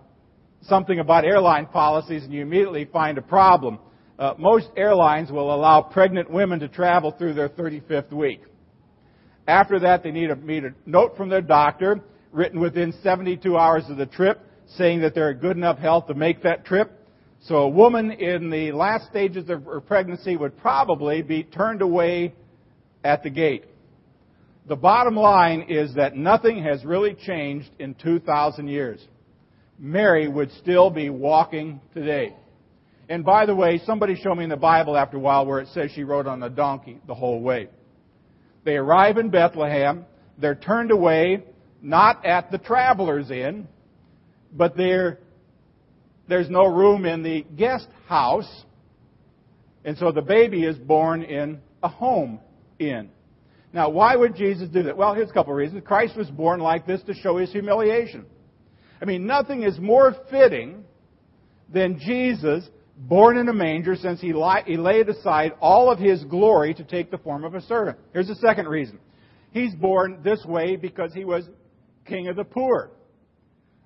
something 0.61 0.99
about 0.99 1.25
airline 1.25 1.65
policies, 1.65 2.23
and 2.23 2.31
you 2.31 2.41
immediately 2.41 2.85
find 2.85 3.17
a 3.17 3.21
problem. 3.21 3.79
Uh, 4.17 4.33
most 4.37 4.69
airlines 4.77 5.29
will 5.29 5.53
allow 5.53 5.81
pregnant 5.81 6.31
women 6.31 6.61
to 6.61 6.69
travel 6.69 7.11
through 7.11 7.33
their 7.33 7.49
35th 7.49 8.13
week. 8.13 8.39
After 9.45 9.77
that, 9.79 10.03
they 10.03 10.11
need 10.11 10.29
a, 10.29 10.35
need 10.35 10.63
a 10.63 10.69
note 10.85 11.17
from 11.17 11.27
their 11.27 11.41
doctor 11.41 11.99
written 12.31 12.61
within 12.61 12.93
72 13.03 13.57
hours 13.57 13.83
of 13.89 13.97
the 13.97 14.05
trip 14.05 14.39
saying 14.77 15.01
that 15.01 15.13
they're 15.13 15.31
in 15.31 15.39
good 15.39 15.57
enough 15.57 15.79
health 15.79 16.07
to 16.07 16.13
make 16.13 16.43
that 16.43 16.63
trip. 16.63 16.97
So 17.43 17.55
a 17.55 17.69
woman 17.69 18.11
in 18.11 18.51
the 18.51 18.71
last 18.71 19.07
stages 19.07 19.49
of 19.49 19.65
her 19.65 19.81
pregnancy 19.81 20.37
would 20.37 20.57
probably 20.57 21.23
be 21.23 21.43
turned 21.43 21.81
away 21.81 22.35
at 23.03 23.23
the 23.23 23.31
gate. 23.31 23.65
The 24.67 24.75
bottom 24.75 25.15
line 25.15 25.65
is 25.67 25.95
that 25.95 26.15
nothing 26.15 26.63
has 26.63 26.85
really 26.85 27.15
changed 27.15 27.69
in 27.79 27.95
2,000 27.95 28.67
years. 28.67 29.05
Mary 29.79 30.27
would 30.27 30.51
still 30.61 30.91
be 30.91 31.09
walking 31.09 31.81
today. 31.95 32.35
And 33.09 33.25
by 33.25 33.47
the 33.47 33.55
way, 33.55 33.81
somebody 33.85 34.15
showed 34.15 34.35
me 34.35 34.43
in 34.43 34.49
the 34.51 34.55
Bible 34.55 34.95
after 34.95 35.17
a 35.17 35.19
while 35.19 35.47
where 35.47 35.59
it 35.59 35.69
says 35.69 35.89
she 35.95 36.03
rode 36.03 36.27
on 36.27 36.43
a 36.43 36.49
donkey 36.49 36.99
the 37.07 37.15
whole 37.15 37.41
way. 37.41 37.69
They 38.63 38.75
arrive 38.75 39.17
in 39.17 39.31
Bethlehem. 39.31 40.05
They're 40.37 40.53
turned 40.53 40.91
away, 40.91 41.43
not 41.81 42.23
at 42.23 42.51
the 42.51 42.59
traveler's 42.59 43.31
inn, 43.31 43.67
but 44.53 44.77
there's 46.31 46.49
no 46.49 46.65
room 46.65 47.05
in 47.05 47.23
the 47.23 47.45
guest 47.57 47.89
house. 48.07 48.63
And 49.83 49.97
so 49.97 50.13
the 50.13 50.21
baby 50.21 50.63
is 50.63 50.77
born 50.77 51.23
in 51.23 51.59
a 51.83 51.89
home 51.89 52.39
inn. 52.79 53.09
Now, 53.73 53.89
why 53.89 54.15
would 54.15 54.35
Jesus 54.35 54.69
do 54.69 54.83
that? 54.83 54.95
Well, 54.95 55.13
here's 55.13 55.29
a 55.29 55.33
couple 55.33 55.51
of 55.51 55.57
reasons. 55.57 55.83
Christ 55.85 56.15
was 56.15 56.29
born 56.29 56.61
like 56.61 56.87
this 56.87 57.01
to 57.03 57.13
show 57.13 57.35
his 57.35 57.51
humiliation. 57.51 58.25
I 59.01 59.05
mean, 59.05 59.25
nothing 59.25 59.63
is 59.63 59.77
more 59.77 60.15
fitting 60.29 60.85
than 61.67 61.99
Jesus 61.99 62.65
born 62.95 63.35
in 63.35 63.49
a 63.49 63.53
manger 63.53 63.97
since 63.97 64.21
he, 64.21 64.27
he 64.27 64.77
laid 64.77 65.09
aside 65.09 65.51
all 65.59 65.91
of 65.91 65.99
his 65.99 66.23
glory 66.23 66.73
to 66.75 66.83
take 66.85 67.11
the 67.11 67.17
form 67.17 67.43
of 67.43 67.55
a 67.55 67.61
servant. 67.61 67.97
Here's 68.13 68.27
the 68.27 68.35
second 68.35 68.69
reason. 68.69 68.99
He's 69.51 69.75
born 69.75 70.21
this 70.23 70.45
way 70.45 70.77
because 70.77 71.13
he 71.13 71.25
was 71.25 71.49
king 72.05 72.29
of 72.29 72.37
the 72.37 72.45
poor. 72.45 72.91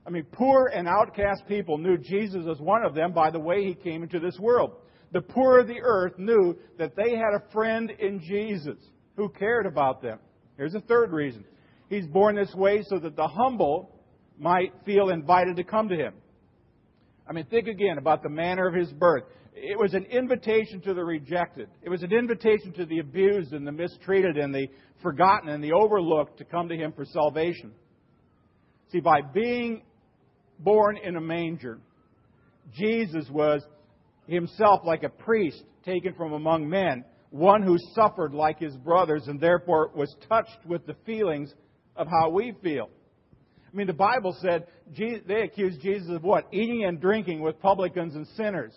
I 0.07 0.11
mean, 0.11 0.25
poor 0.31 0.71
and 0.73 0.87
outcast 0.87 1.47
people 1.47 1.77
knew 1.77 1.97
Jesus 1.97 2.45
as 2.49 2.59
one 2.59 2.83
of 2.83 2.93
them 2.93 3.11
by 3.11 3.31
the 3.31 3.39
way 3.39 3.65
he 3.65 3.73
came 3.73 4.03
into 4.03 4.19
this 4.19 4.37
world. 4.39 4.73
The 5.11 5.21
poor 5.21 5.59
of 5.59 5.67
the 5.67 5.81
earth 5.81 6.13
knew 6.17 6.55
that 6.77 6.95
they 6.95 7.11
had 7.11 7.33
a 7.35 7.51
friend 7.51 7.91
in 7.99 8.19
Jesus 8.19 8.77
who 9.15 9.29
cared 9.29 9.65
about 9.65 10.01
them. 10.01 10.19
Here's 10.57 10.75
a 10.75 10.81
third 10.81 11.11
reason. 11.11 11.45
He's 11.89 12.05
born 12.05 12.35
this 12.35 12.53
way 12.53 12.83
so 12.87 12.99
that 12.99 13.15
the 13.15 13.27
humble 13.27 13.91
might 14.37 14.73
feel 14.85 15.09
invited 15.09 15.55
to 15.55 15.63
come 15.63 15.89
to 15.89 15.95
him. 15.95 16.13
I 17.27 17.33
mean, 17.33 17.45
think 17.45 17.67
again 17.67 17.97
about 17.97 18.21
the 18.21 18.29
manner 18.29 18.67
of 18.67 18.75
his 18.75 18.91
birth. 18.91 19.23
It 19.55 19.79
was 19.79 19.93
an 19.93 20.05
invitation 20.05 20.81
to 20.81 20.93
the 20.93 21.03
rejected. 21.03 21.69
It 21.81 21.89
was 21.89 22.03
an 22.03 22.11
invitation 22.11 22.73
to 22.73 22.85
the 22.85 22.99
abused 22.99 23.53
and 23.53 23.65
the 23.65 23.71
mistreated 23.71 24.37
and 24.37 24.53
the 24.53 24.67
forgotten 25.01 25.49
and 25.49 25.63
the 25.63 25.71
overlooked 25.71 26.37
to 26.39 26.43
come 26.43 26.67
to 26.67 26.75
him 26.75 26.91
for 26.91 27.05
salvation. 27.05 27.71
See, 28.91 28.99
by 28.99 29.21
being 29.33 29.83
born 30.59 30.97
in 30.97 31.15
a 31.15 31.21
manger, 31.21 31.79
Jesus 32.73 33.29
was 33.29 33.61
himself 34.27 34.81
like 34.83 35.03
a 35.03 35.09
priest 35.09 35.63
taken 35.85 36.13
from 36.13 36.33
among 36.33 36.67
men, 36.67 37.05
one 37.29 37.61
who 37.61 37.77
suffered 37.93 38.33
like 38.33 38.59
his 38.59 38.75
brothers 38.77 39.27
and 39.27 39.39
therefore 39.39 39.91
was 39.95 40.15
touched 40.27 40.65
with 40.65 40.85
the 40.85 40.95
feelings 41.05 41.53
of 41.95 42.07
how 42.07 42.29
we 42.29 42.53
feel. 42.63 42.89
I 43.71 43.75
mean, 43.75 43.87
the 43.87 43.93
Bible 43.93 44.35
said 44.41 44.67
they 44.97 45.41
accused 45.41 45.81
Jesus 45.81 46.09
of 46.09 46.23
what? 46.23 46.47
Eating 46.53 46.85
and 46.85 46.99
drinking 46.99 47.41
with 47.41 47.59
publicans 47.59 48.15
and 48.15 48.25
sinners. 48.35 48.73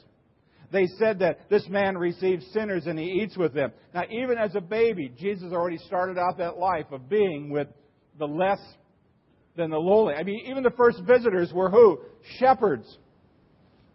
They 0.70 0.87
said 0.99 1.20
that 1.20 1.49
this 1.49 1.66
man 1.68 1.97
receives 1.97 2.44
sinners 2.52 2.87
and 2.87 2.99
he 2.99 3.23
eats 3.23 3.37
with 3.37 3.54
them. 3.54 3.73
Now, 3.94 4.02
even 4.11 4.37
as 4.37 4.54
a 4.54 4.61
baby, 4.61 5.11
Jesus 5.16 5.52
already 5.52 5.78
started 5.78 6.18
out 6.18 6.38
that 6.38 6.58
life 6.58 6.87
of 6.90 7.08
being 7.08 7.49
with 7.49 7.68
the 8.18 8.26
less 8.26 8.61
than 9.59 9.71
the 9.71 9.79
lowly. 9.79 10.15
I 10.15 10.23
mean, 10.23 10.47
even 10.47 10.62
the 10.62 10.71
first 10.71 11.03
visitors 11.03 11.53
were 11.53 11.69
who? 11.69 12.00
Shepherds. 12.38 12.97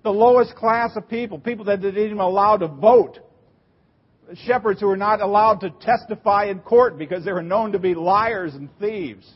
The 0.04 0.12
lowest 0.12 0.54
class 0.56 0.92
of 0.96 1.10
people, 1.10 1.40
people 1.40 1.66
that 1.66 1.82
didn't 1.82 2.06
even 2.06 2.20
allow 2.20 2.58
to 2.58 2.68
vote. 2.68 3.18
Shepherds 4.46 4.82
who 4.82 4.88
were 4.88 4.98
not 4.98 5.22
allowed 5.22 5.62
to 5.62 5.72
testify 5.82 6.46
in 6.46 6.60
court 6.60 6.98
because 6.98 7.26
they 7.26 7.32
were 7.32 7.42
known 7.42 7.72
to 7.72 7.80
be 7.80 7.96
liars 7.96 8.54
and 8.54 8.70
thieves. 8.80 9.28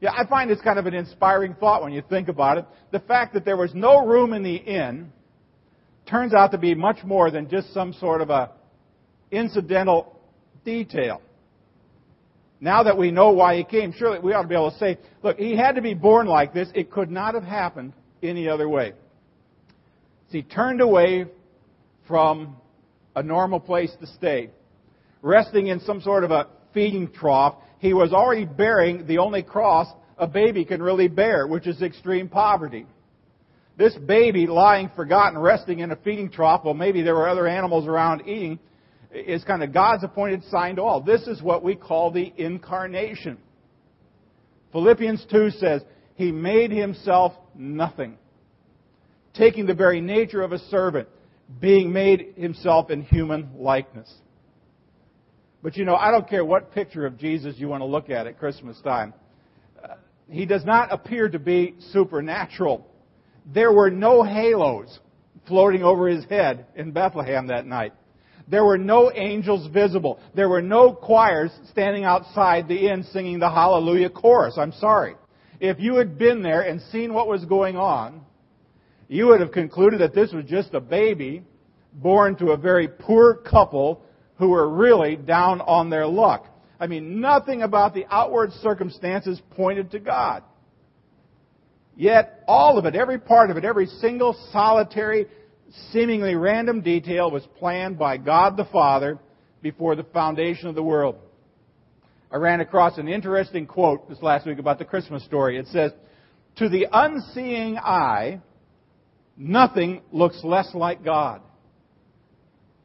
Yeah, 0.00 0.10
I 0.10 0.26
find 0.26 0.50
it's 0.50 0.62
kind 0.62 0.78
of 0.78 0.86
an 0.86 0.94
inspiring 0.94 1.54
thought 1.60 1.82
when 1.82 1.92
you 1.92 2.02
think 2.08 2.28
about 2.28 2.58
it. 2.58 2.64
The 2.90 3.00
fact 3.00 3.34
that 3.34 3.44
there 3.44 3.56
was 3.56 3.72
no 3.74 4.04
room 4.04 4.32
in 4.32 4.42
the 4.42 4.56
inn 4.56 5.12
turns 6.06 6.34
out 6.34 6.50
to 6.52 6.58
be 6.58 6.74
much 6.74 7.04
more 7.04 7.30
than 7.30 7.48
just 7.48 7.72
some 7.72 7.92
sort 7.92 8.20
of 8.20 8.30
a 8.30 8.50
incidental 9.30 10.18
detail. 10.64 11.22
Now 12.62 12.84
that 12.84 12.96
we 12.96 13.10
know 13.10 13.30
why 13.30 13.56
he 13.56 13.64
came, 13.64 13.92
surely 13.92 14.20
we 14.20 14.32
ought 14.32 14.42
to 14.42 14.48
be 14.48 14.54
able 14.54 14.70
to 14.70 14.78
say, 14.78 14.96
look, 15.24 15.36
he 15.36 15.56
had 15.56 15.74
to 15.74 15.82
be 15.82 15.94
born 15.94 16.28
like 16.28 16.54
this. 16.54 16.68
It 16.76 16.92
could 16.92 17.10
not 17.10 17.34
have 17.34 17.42
happened 17.42 17.92
any 18.22 18.48
other 18.48 18.68
way. 18.68 18.92
He 20.28 20.42
turned 20.42 20.80
away 20.80 21.26
from 22.06 22.56
a 23.16 23.22
normal 23.22 23.58
place 23.58 23.92
to 24.00 24.06
stay, 24.06 24.50
resting 25.22 25.66
in 25.66 25.80
some 25.80 26.00
sort 26.00 26.22
of 26.22 26.30
a 26.30 26.46
feeding 26.72 27.10
trough 27.10 27.56
he 27.80 27.94
was 27.94 28.12
already 28.12 28.44
bearing 28.44 29.08
the 29.08 29.18
only 29.18 29.42
cross 29.42 29.88
a 30.16 30.28
baby 30.28 30.64
can 30.64 30.80
really 30.80 31.08
bear, 31.08 31.48
which 31.48 31.66
is 31.66 31.82
extreme 31.82 32.28
poverty. 32.28 32.86
This 33.76 33.92
baby 33.96 34.46
lying 34.46 34.88
forgotten, 34.94 35.36
resting 35.36 35.80
in 35.80 35.90
a 35.90 35.96
feeding 35.96 36.30
trough, 36.30 36.64
well, 36.64 36.74
maybe 36.74 37.02
there 37.02 37.16
were 37.16 37.28
other 37.28 37.48
animals 37.48 37.88
around 37.88 38.20
eating, 38.28 38.60
is 39.12 39.44
kind 39.44 39.62
of 39.62 39.72
God's 39.72 40.04
appointed 40.04 40.42
sign 40.44 40.76
to 40.76 40.82
all. 40.82 41.00
This 41.00 41.26
is 41.26 41.42
what 41.42 41.62
we 41.62 41.74
call 41.74 42.10
the 42.10 42.32
incarnation. 42.36 43.38
Philippians 44.72 45.26
2 45.30 45.50
says, 45.50 45.82
He 46.14 46.32
made 46.32 46.70
Himself 46.70 47.34
nothing, 47.54 48.16
taking 49.34 49.66
the 49.66 49.74
very 49.74 50.00
nature 50.00 50.42
of 50.42 50.52
a 50.52 50.58
servant, 50.58 51.08
being 51.60 51.92
made 51.92 52.34
Himself 52.36 52.90
in 52.90 53.02
human 53.02 53.50
likeness. 53.56 54.12
But 55.62 55.76
you 55.76 55.84
know, 55.84 55.94
I 55.94 56.10
don't 56.10 56.28
care 56.28 56.44
what 56.44 56.72
picture 56.72 57.06
of 57.06 57.18
Jesus 57.18 57.54
you 57.58 57.68
want 57.68 57.82
to 57.82 57.86
look 57.86 58.10
at 58.10 58.26
at 58.26 58.38
Christmas 58.38 58.80
time. 58.80 59.14
Uh, 59.82 59.94
he 60.28 60.44
does 60.44 60.64
not 60.64 60.92
appear 60.92 61.28
to 61.28 61.38
be 61.38 61.76
supernatural. 61.92 62.86
There 63.46 63.72
were 63.72 63.90
no 63.90 64.24
halos 64.24 64.98
floating 65.46 65.82
over 65.84 66.08
his 66.08 66.24
head 66.24 66.66
in 66.74 66.90
Bethlehem 66.90 67.48
that 67.48 67.66
night. 67.66 67.92
There 68.48 68.64
were 68.64 68.78
no 68.78 69.10
angels 69.12 69.68
visible. 69.72 70.20
There 70.34 70.48
were 70.48 70.62
no 70.62 70.92
choirs 70.92 71.50
standing 71.70 72.04
outside 72.04 72.68
the 72.68 72.88
inn 72.88 73.04
singing 73.04 73.38
the 73.38 73.50
Hallelujah 73.50 74.10
chorus. 74.10 74.54
I'm 74.58 74.72
sorry. 74.72 75.14
If 75.60 75.78
you 75.78 75.96
had 75.96 76.18
been 76.18 76.42
there 76.42 76.62
and 76.62 76.80
seen 76.90 77.14
what 77.14 77.28
was 77.28 77.44
going 77.44 77.76
on, 77.76 78.22
you 79.08 79.26
would 79.28 79.40
have 79.40 79.52
concluded 79.52 80.00
that 80.00 80.14
this 80.14 80.32
was 80.32 80.44
just 80.46 80.74
a 80.74 80.80
baby 80.80 81.42
born 81.92 82.36
to 82.36 82.50
a 82.50 82.56
very 82.56 82.88
poor 82.88 83.34
couple 83.34 84.02
who 84.36 84.48
were 84.48 84.68
really 84.68 85.16
down 85.16 85.60
on 85.60 85.90
their 85.90 86.06
luck. 86.06 86.46
I 86.80 86.88
mean, 86.88 87.20
nothing 87.20 87.62
about 87.62 87.94
the 87.94 88.06
outward 88.10 88.52
circumstances 88.54 89.40
pointed 89.50 89.92
to 89.92 90.00
God. 90.00 90.42
Yet, 91.94 92.42
all 92.48 92.78
of 92.78 92.86
it, 92.86 92.96
every 92.96 93.18
part 93.18 93.50
of 93.50 93.56
it, 93.56 93.64
every 93.64 93.86
single 93.86 94.34
solitary, 94.50 95.26
seemingly 95.90 96.34
random 96.34 96.80
detail 96.80 97.30
was 97.30 97.46
planned 97.58 97.98
by 97.98 98.16
God 98.16 98.56
the 98.56 98.66
Father 98.66 99.18
before 99.62 99.96
the 99.96 100.04
foundation 100.04 100.68
of 100.68 100.74
the 100.74 100.82
world. 100.82 101.16
I 102.30 102.36
ran 102.36 102.60
across 102.60 102.98
an 102.98 103.08
interesting 103.08 103.66
quote 103.66 104.08
this 104.08 104.22
last 104.22 104.46
week 104.46 104.58
about 104.58 104.78
the 104.78 104.84
Christmas 104.84 105.24
story. 105.24 105.58
It 105.58 105.66
says, 105.68 105.92
To 106.56 106.68
the 106.68 106.86
unseeing 106.90 107.76
eye, 107.78 108.40
nothing 109.36 110.02
looks 110.12 110.40
less 110.42 110.74
like 110.74 111.04
God. 111.04 111.42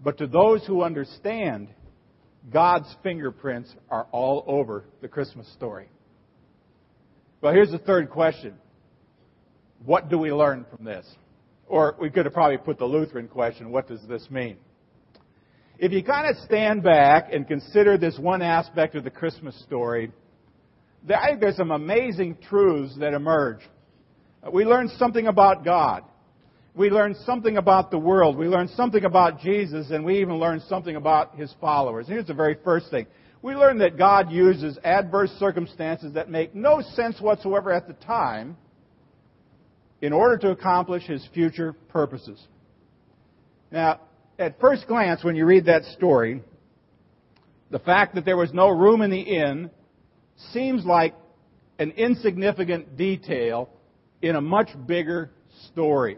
But 0.04 0.18
to 0.20 0.28
those 0.28 0.66
who 0.66 0.84
understand, 0.84 1.70
God's 2.52 2.94
fingerprints 3.04 3.74
are 3.90 4.08
all 4.12 4.44
over 4.48 4.86
the 5.02 5.08
Christmas 5.08 5.52
story. 5.54 5.90
Well, 7.42 7.54
here's 7.54 7.72
the 7.72 7.80
third 7.80 8.10
question. 8.10 8.56
What 9.86 10.10
do 10.10 10.18
we 10.18 10.32
learn 10.32 10.66
from 10.76 10.86
this? 10.86 11.06
Or 11.68 11.96
we 12.00 12.10
could 12.10 12.26
have 12.26 12.34
probably 12.34 12.58
put 12.58 12.78
the 12.78 12.86
Lutheran 12.86 13.28
question, 13.28 13.72
what 13.72 13.88
does 13.88 14.02
this 14.08 14.30
mean? 14.30 14.58
If 15.80 15.92
you 15.92 16.04
kind 16.04 16.30
of 16.30 16.44
stand 16.44 16.82
back 16.82 17.32
and 17.32 17.48
consider 17.48 17.98
this 17.98 18.18
one 18.18 18.42
aspect 18.42 18.96
of 18.96 19.04
the 19.04 19.12
Christmas 19.12 19.60
story, 19.64 20.12
I 21.08 21.28
think 21.28 21.42
there's 21.42 21.58
some 21.58 21.72
amazing 21.72 22.38
truths 22.50 22.96
that 23.00 23.14
emerge. 23.14 23.60
We 24.52 24.66
learn 24.66 24.90
something 24.98 25.28
about 25.28 25.64
God 25.64 26.04
we 26.78 26.92
learn 26.92 27.16
something 27.26 27.58
about 27.58 27.90
the 27.90 27.98
world. 27.98 28.38
We 28.38 28.46
learn 28.46 28.68
something 28.68 29.04
about 29.04 29.40
Jesus, 29.40 29.90
and 29.90 30.06
we 30.06 30.22
even 30.22 30.36
learn 30.36 30.62
something 30.70 30.96
about 30.96 31.36
his 31.36 31.54
followers. 31.60 32.08
Here's 32.08 32.28
the 32.28 32.36
very 32.36 32.56
first 32.64 32.92
thing. 32.92 33.08
We 33.42 33.56
learn 33.56 33.80
that 33.80 33.98
God 33.98 34.32
uses 34.32 34.78
adverse 34.84 35.32
circumstances 35.40 36.14
that 36.14 36.30
make 36.30 36.54
no 36.54 36.82
sense 36.94 37.20
whatsoever 37.20 37.72
at 37.72 37.88
the 37.88 37.94
time 37.94 38.56
in 40.02 40.14
order 40.14 40.38
to 40.38 40.52
accomplish 40.52 41.04
his 41.04 41.26
future 41.34 41.74
purposes. 41.90 42.40
Now, 43.72 44.02
at 44.40 44.60
first 44.60 44.88
glance, 44.88 45.24
when 45.24 45.36
you 45.36 45.46
read 45.46 45.66
that 45.66 45.84
story, 45.86 46.42
the 47.72 47.80
fact 47.80 48.16
that 48.16 48.26
there 48.26 48.38
was 48.38 48.54
no 48.54 48.70
room 48.70 49.02
in 49.02 49.10
the 49.10 49.20
inn 49.20 49.70
seems 50.52 50.86
like 50.86 51.16
an 51.80 51.92
insignificant 51.92 52.96
detail 52.96 53.70
in 54.22 54.36
a 54.36 54.42
much 54.42 54.70
bigger 54.86 55.32
story. 55.72 56.18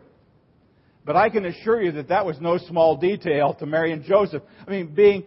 But 1.06 1.16
I 1.16 1.30
can 1.30 1.46
assure 1.46 1.82
you 1.82 1.92
that 1.94 2.10
that 2.10 2.26
was 2.26 2.40
no 2.40 2.58
small 2.58 2.98
detail 2.98 3.54
to 3.56 3.66
Mary 3.66 3.92
and 3.92 4.04
Joseph. 4.04 4.44
I 4.68 4.70
mean, 4.70 4.94
being 4.94 5.24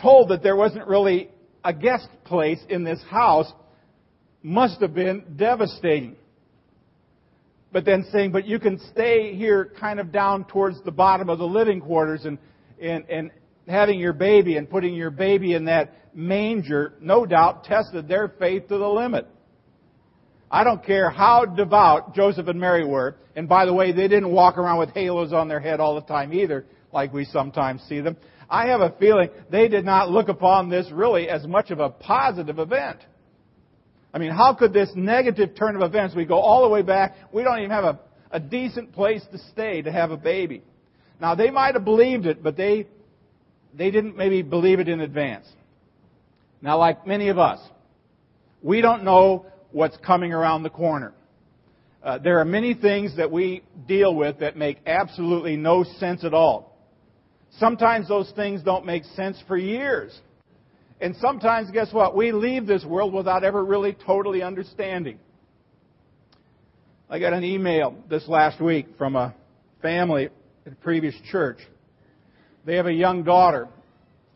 told 0.00 0.30
that 0.30 0.42
there 0.42 0.56
wasn't 0.56 0.86
really 0.86 1.30
a 1.62 1.72
guest 1.72 2.08
place 2.24 2.58
in 2.68 2.84
this 2.84 3.02
house 3.08 3.50
must 4.42 4.80
have 4.80 4.94
been 4.94 5.36
devastating. 5.36 6.16
But 7.72 7.84
then 7.84 8.06
saying, 8.12 8.32
but 8.32 8.46
you 8.46 8.58
can 8.58 8.78
stay 8.92 9.34
here 9.34 9.72
kind 9.78 10.00
of 10.00 10.12
down 10.12 10.44
towards 10.44 10.82
the 10.84 10.92
bottom 10.92 11.28
of 11.28 11.38
the 11.38 11.46
living 11.46 11.80
quarters 11.80 12.24
and, 12.24 12.38
and, 12.80 13.04
and 13.10 13.30
having 13.68 13.98
your 13.98 14.12
baby 14.12 14.56
and 14.56 14.70
putting 14.70 14.94
your 14.94 15.10
baby 15.10 15.54
in 15.54 15.64
that 15.66 15.92
manger, 16.14 16.94
no 17.00 17.26
doubt 17.26 17.64
tested 17.64 18.08
their 18.08 18.28
faith 18.28 18.68
to 18.68 18.78
the 18.78 18.88
limit. 18.88 19.26
I 20.50 20.64
don't 20.64 20.84
care 20.84 21.10
how 21.10 21.44
devout 21.44 22.14
Joseph 22.14 22.46
and 22.46 22.60
Mary 22.60 22.86
were. 22.86 23.16
And 23.34 23.48
by 23.48 23.66
the 23.66 23.74
way, 23.74 23.92
they 23.92 24.08
didn't 24.08 24.30
walk 24.30 24.58
around 24.58 24.78
with 24.78 24.90
halos 24.90 25.32
on 25.32 25.48
their 25.48 25.60
head 25.60 25.80
all 25.80 25.96
the 25.96 26.06
time 26.06 26.32
either, 26.32 26.66
like 26.92 27.12
we 27.12 27.24
sometimes 27.24 27.82
see 27.88 28.00
them. 28.00 28.16
I 28.48 28.68
have 28.68 28.80
a 28.80 28.94
feeling 28.98 29.28
they 29.50 29.68
did 29.68 29.84
not 29.84 30.10
look 30.10 30.28
upon 30.28 30.70
this 30.70 30.88
really 30.92 31.28
as 31.28 31.46
much 31.46 31.70
of 31.70 31.80
a 31.80 31.90
positive 31.90 32.58
event. 32.58 33.00
I 34.16 34.18
mean, 34.18 34.30
how 34.30 34.54
could 34.54 34.72
this 34.72 34.88
negative 34.94 35.54
turn 35.54 35.76
of 35.76 35.82
events, 35.82 36.14
we 36.14 36.24
go 36.24 36.38
all 36.38 36.62
the 36.62 36.70
way 36.70 36.80
back, 36.80 37.16
we 37.34 37.42
don't 37.42 37.58
even 37.58 37.70
have 37.70 37.84
a, 37.84 38.00
a 38.30 38.40
decent 38.40 38.94
place 38.94 39.22
to 39.30 39.36
stay 39.52 39.82
to 39.82 39.92
have 39.92 40.10
a 40.10 40.16
baby. 40.16 40.62
Now, 41.20 41.34
they 41.34 41.50
might 41.50 41.74
have 41.74 41.84
believed 41.84 42.24
it, 42.24 42.42
but 42.42 42.56
they, 42.56 42.86
they 43.74 43.90
didn't 43.90 44.16
maybe 44.16 44.40
believe 44.40 44.80
it 44.80 44.88
in 44.88 45.02
advance. 45.02 45.46
Now, 46.62 46.78
like 46.78 47.06
many 47.06 47.28
of 47.28 47.38
us, 47.38 47.60
we 48.62 48.80
don't 48.80 49.04
know 49.04 49.44
what's 49.70 49.98
coming 49.98 50.32
around 50.32 50.62
the 50.62 50.70
corner. 50.70 51.12
Uh, 52.02 52.16
there 52.16 52.38
are 52.38 52.46
many 52.46 52.72
things 52.72 53.18
that 53.18 53.30
we 53.30 53.64
deal 53.86 54.14
with 54.14 54.38
that 54.38 54.56
make 54.56 54.78
absolutely 54.86 55.58
no 55.58 55.84
sense 55.84 56.24
at 56.24 56.32
all. 56.32 56.74
Sometimes 57.58 58.08
those 58.08 58.32
things 58.34 58.62
don't 58.62 58.86
make 58.86 59.04
sense 59.14 59.36
for 59.46 59.58
years. 59.58 60.18
And 61.00 61.14
sometimes, 61.16 61.70
guess 61.70 61.92
what? 61.92 62.16
We 62.16 62.32
leave 62.32 62.66
this 62.66 62.84
world 62.84 63.12
without 63.12 63.44
ever 63.44 63.64
really 63.64 63.96
totally 64.06 64.42
understanding. 64.42 65.18
I 67.08 67.18
got 67.18 67.32
an 67.32 67.44
email 67.44 67.94
this 68.08 68.26
last 68.26 68.60
week 68.60 68.86
from 68.96 69.14
a 69.14 69.34
family 69.82 70.30
at 70.64 70.72
a 70.72 70.76
previous 70.76 71.14
church. 71.30 71.58
They 72.64 72.76
have 72.76 72.86
a 72.86 72.92
young 72.92 73.22
daughter 73.22 73.68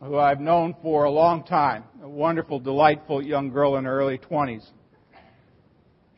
who 0.01 0.17
I've 0.17 0.41
known 0.41 0.77
for 0.83 1.05
a 1.05 1.11
long 1.11 1.45
time, 1.45 1.85
a 2.03 2.09
wonderful, 2.09 2.61
delightful 2.61 3.23
young 3.23 3.51
girl 3.51 3.77
in 3.77 3.85
her 3.85 3.99
early 3.99 4.19
20s. 4.19 4.65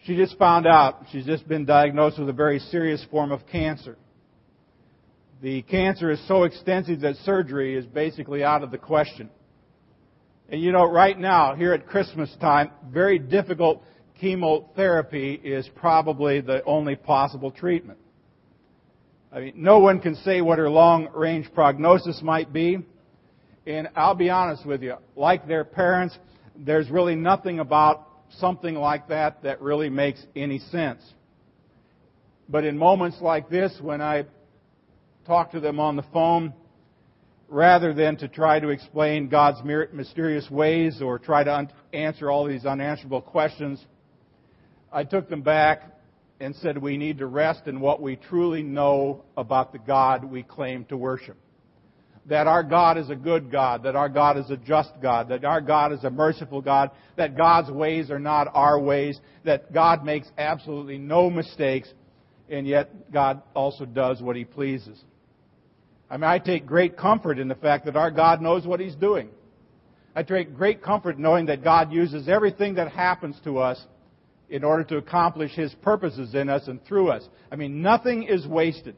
She 0.05 0.17
just 0.17 0.37
found 0.37 0.67
out 0.67 1.05
she's 1.13 1.25
just 1.25 1.47
been 1.49 1.65
diagnosed 1.65 2.19
with 2.19 2.29
a 2.29 2.33
very 2.33 2.59
serious 2.59 3.05
form 3.11 3.31
of 3.33 3.47
cancer. 3.47 3.97
The 5.41 5.63
cancer 5.63 6.11
is 6.11 6.21
so 6.29 6.45
extensive 6.45 7.01
that 7.01 7.17
surgery 7.25 7.77
is 7.77 7.87
basically 7.87 8.45
out 8.45 8.63
of 8.63 8.71
the 8.71 8.79
question. 8.79 9.31
And 10.49 10.61
you 10.61 10.73
know, 10.73 10.85
right 10.85 11.19
now, 11.19 11.55
here 11.55 11.73
at 11.73 11.87
Christmas 11.87 12.35
time, 12.41 12.71
very 12.91 13.19
difficult 13.19 13.83
chemotherapy 14.21 15.35
is 15.35 15.69
probably 15.75 16.41
the 16.41 16.63
only 16.65 16.95
possible 16.95 17.51
treatment. 17.51 17.99
I 19.33 19.41
mean, 19.41 19.55
no 19.57 19.79
one 19.79 20.01
can 20.01 20.15
say 20.17 20.43
what 20.43 20.59
her 20.59 20.69
long 20.69 21.09
range 21.15 21.49
prognosis 21.55 22.21
might 22.23 22.53
be. 22.53 22.79
And 23.67 23.89
I'll 23.97 24.15
be 24.15 24.29
honest 24.29 24.67
with 24.67 24.83
you, 24.83 24.97
like 25.17 25.47
their 25.47 25.65
parents, 25.65 26.19
there's 26.57 26.91
really 26.91 27.15
nothing 27.15 27.59
about 27.61 28.09
something 28.39 28.75
like 28.75 29.09
that 29.09 29.43
that 29.43 29.63
really 29.63 29.89
makes 29.89 30.25
any 30.37 30.59
sense. 30.59 31.01
But 32.49 32.65
in 32.65 32.77
moments 32.77 33.19
like 33.21 33.49
this, 33.49 33.73
when 33.81 34.03
I 34.03 34.27
talk 35.27 35.53
to 35.53 35.61
them 35.61 35.81
on 35.81 35.97
the 35.97 36.05
phone, 36.13 36.53
rather 37.53 37.93
than 37.93 38.17
to 38.17 38.29
try 38.29 38.59
to 38.59 38.71
explain 38.71 39.29
God's 39.29 39.61
mysterious 39.93 40.51
ways 40.51 41.03
or 41.03 41.19
try 41.19 41.45
to 41.45 41.69
answer 41.93 42.31
all 42.31 42.47
these 42.47 42.65
unanswerable 42.65 43.21
questions, 43.21 43.85
I 44.91 45.05
took 45.05 45.29
them 45.29 45.43
back 45.43 45.83
and 46.41 46.57
said 46.57 46.79
we 46.79 46.97
need 46.97 47.19
to 47.19 47.27
rest 47.27 47.67
in 47.67 47.79
what 47.79 48.01
we 48.01 48.17
truly 48.17 48.63
know 48.63 49.25
about 49.37 49.73
the 49.73 49.79
God 49.79 50.25
we 50.25 50.43
claim 50.43 50.87
to 50.87 50.97
worship 50.97 51.37
that 52.27 52.47
our 52.47 52.63
God 52.63 52.99
is 52.99 53.11
a 53.11 53.17
good 53.17 53.51
God, 53.51 53.83
that 53.83 53.97
our 53.97 54.09
God 54.09 54.39
is 54.39 54.49
a 54.49 54.57
just 54.57 54.93
God, 55.03 55.29
that 55.29 55.45
our 55.45 55.61
God 55.61 55.93
is 55.93 56.05
a 56.05 56.11
merciful 56.11 56.61
God, 56.61 56.91
that 57.17 57.37
God's 57.37 57.69
ways 57.69 58.11
are 58.11 58.21
not 58.21 58.49
our 58.55 58.79
ways, 58.79 59.21
that 59.45 59.73
God 59.73 60.05
makes 60.05 60.29
absolutely 60.39 60.99
no 60.99 61.29
mistakes, 61.29 61.93
and 62.49 62.65
yet 62.67 63.11
God 63.13 63.43
also 63.55 63.85
does 63.85 64.23
what 64.23 64.37
He 64.37 64.45
pleases. 64.45 65.03
I 66.13 66.19
mean, 66.19 66.25
I 66.25 66.39
take 66.39 66.67
great 66.67 66.99
comfort 66.99 67.39
in 67.39 67.49
the 67.49 67.55
fact 67.55 67.87
that 67.87 67.97
our 67.97 68.11
God 68.11 68.43
knows 68.43 68.67
what 68.67 68.81
He's 68.81 68.95
doing. 68.95 69.31
I 70.15 70.23
take 70.23 70.55
great 70.55 70.83
comfort 70.83 71.19
knowing 71.19 71.47
that 71.47 71.65
God 71.65 71.91
uses 71.91 72.29
everything 72.29 72.75
that 72.75 72.93
happens 72.93 73.35
to 73.45 73.59
us 73.59 73.83
in 74.51 74.63
order 74.63 74.85
to 74.85 74.99
accomplish 74.99 75.53
His 75.53 75.75
purposes 75.81 76.35
in 76.35 76.51
us 76.51 76.69
and 76.69 76.85
through 76.85 77.09
us. 77.09 77.27
I 77.51 77.57
mean, 77.57 77.81
nothing 77.81 78.25
is 78.25 78.47
wasted. 78.47 78.95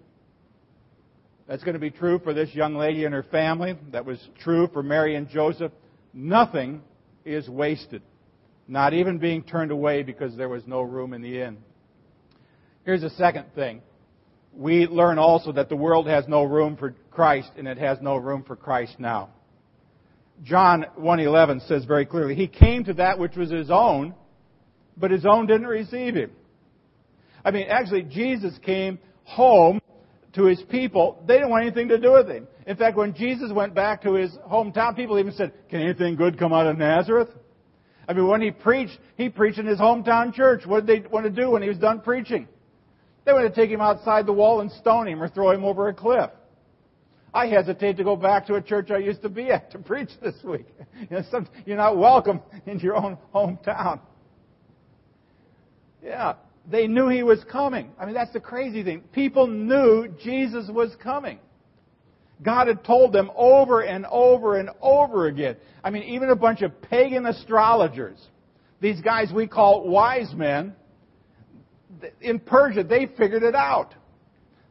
That's 1.46 1.62
going 1.62 1.74
to 1.74 1.80
be 1.80 1.90
true 1.90 2.18
for 2.18 2.34
this 2.34 2.52
young 2.52 2.74
lady 2.74 3.04
and 3.04 3.14
her 3.14 3.22
family. 3.22 3.78
That 3.92 4.04
was 4.04 4.18
true 4.40 4.68
for 4.72 4.82
Mary 4.82 5.14
and 5.14 5.28
Joseph. 5.28 5.70
Nothing 6.12 6.82
is 7.24 7.48
wasted. 7.48 8.02
Not 8.66 8.92
even 8.92 9.18
being 9.18 9.44
turned 9.44 9.70
away 9.70 10.02
because 10.02 10.36
there 10.36 10.48
was 10.48 10.66
no 10.66 10.82
room 10.82 11.12
in 11.12 11.22
the 11.22 11.42
inn. 11.42 11.58
Here's 12.84 13.04
a 13.04 13.10
second 13.10 13.54
thing. 13.54 13.82
We 14.56 14.86
learn 14.86 15.18
also 15.18 15.52
that 15.52 15.68
the 15.68 15.76
world 15.76 16.06
has 16.06 16.26
no 16.28 16.44
room 16.44 16.76
for 16.76 16.94
Christ 17.14 17.50
and 17.56 17.66
it 17.68 17.78
has 17.78 17.98
no 18.00 18.16
room 18.16 18.42
for 18.42 18.56
Christ 18.56 18.98
now. 18.98 19.30
John 20.42 20.86
1:11 20.98 21.66
says 21.66 21.84
very 21.84 22.06
clearly, 22.06 22.34
he 22.34 22.48
came 22.48 22.84
to 22.84 22.94
that 22.94 23.18
which 23.18 23.36
was 23.36 23.50
his 23.50 23.70
own, 23.70 24.14
but 24.96 25.10
his 25.10 25.24
own 25.24 25.46
didn't 25.46 25.68
receive 25.68 26.14
him. 26.14 26.30
I 27.44 27.50
mean, 27.50 27.66
actually 27.68 28.02
Jesus 28.02 28.58
came 28.58 28.98
home 29.24 29.80
to 30.34 30.44
his 30.44 30.60
people, 30.62 31.22
they 31.26 31.34
didn't 31.34 31.50
want 31.50 31.64
anything 31.64 31.88
to 31.88 31.98
do 31.98 32.12
with 32.12 32.28
him. 32.28 32.48
In 32.66 32.76
fact, 32.76 32.96
when 32.96 33.14
Jesus 33.14 33.52
went 33.52 33.74
back 33.74 34.02
to 34.02 34.14
his 34.14 34.36
hometown, 34.50 34.96
people 34.96 35.18
even 35.18 35.32
said, 35.32 35.52
Can 35.70 35.80
anything 35.80 36.16
good 36.16 36.38
come 36.38 36.52
out 36.52 36.66
of 36.66 36.76
Nazareth? 36.76 37.28
I 38.08 38.12
mean, 38.12 38.26
when 38.26 38.40
he 38.40 38.50
preached, 38.50 38.98
he 39.16 39.28
preached 39.28 39.58
in 39.58 39.66
his 39.66 39.78
hometown 39.78 40.34
church. 40.34 40.66
What 40.66 40.84
did 40.84 41.04
they 41.04 41.08
want 41.08 41.24
to 41.24 41.30
do 41.30 41.52
when 41.52 41.62
he 41.62 41.68
was 41.68 41.78
done 41.78 42.00
preaching? 42.00 42.48
They 43.24 43.32
wanted 43.32 43.50
to 43.50 43.54
take 43.54 43.70
him 43.70 43.80
outside 43.80 44.26
the 44.26 44.32
wall 44.32 44.60
and 44.60 44.70
stone 44.72 45.08
him 45.08 45.22
or 45.22 45.28
throw 45.28 45.52
him 45.52 45.64
over 45.64 45.88
a 45.88 45.94
cliff. 45.94 46.30
I 47.34 47.48
hesitate 47.48 47.96
to 47.96 48.04
go 48.04 48.14
back 48.14 48.46
to 48.46 48.54
a 48.54 48.62
church 48.62 48.92
I 48.92 48.98
used 48.98 49.20
to 49.22 49.28
be 49.28 49.50
at 49.50 49.72
to 49.72 49.78
preach 49.78 50.10
this 50.22 50.36
week. 50.44 50.66
You 51.00 51.18
know, 51.18 51.22
some, 51.30 51.48
you're 51.66 51.76
not 51.76 51.98
welcome 51.98 52.40
in 52.66 52.78
your 52.78 52.94
own 52.94 53.18
hometown. 53.34 54.00
Yeah, 56.02 56.34
they 56.70 56.86
knew 56.86 57.08
he 57.08 57.24
was 57.24 57.42
coming. 57.50 57.90
I 57.98 58.06
mean, 58.06 58.14
that's 58.14 58.32
the 58.32 58.40
crazy 58.40 58.84
thing. 58.84 59.00
People 59.12 59.48
knew 59.48 60.06
Jesus 60.22 60.70
was 60.70 60.94
coming. 61.02 61.40
God 62.42 62.68
had 62.68 62.84
told 62.84 63.12
them 63.12 63.30
over 63.34 63.80
and 63.82 64.06
over 64.06 64.58
and 64.58 64.70
over 64.80 65.26
again. 65.26 65.56
I 65.82 65.90
mean, 65.90 66.04
even 66.04 66.30
a 66.30 66.36
bunch 66.36 66.62
of 66.62 66.80
pagan 66.80 67.26
astrologers, 67.26 68.18
these 68.80 69.00
guys 69.00 69.32
we 69.34 69.46
call 69.46 69.88
wise 69.88 70.32
men, 70.34 70.74
in 72.20 72.38
Persia, 72.38 72.84
they 72.84 73.06
figured 73.18 73.42
it 73.42 73.54
out. 73.54 73.94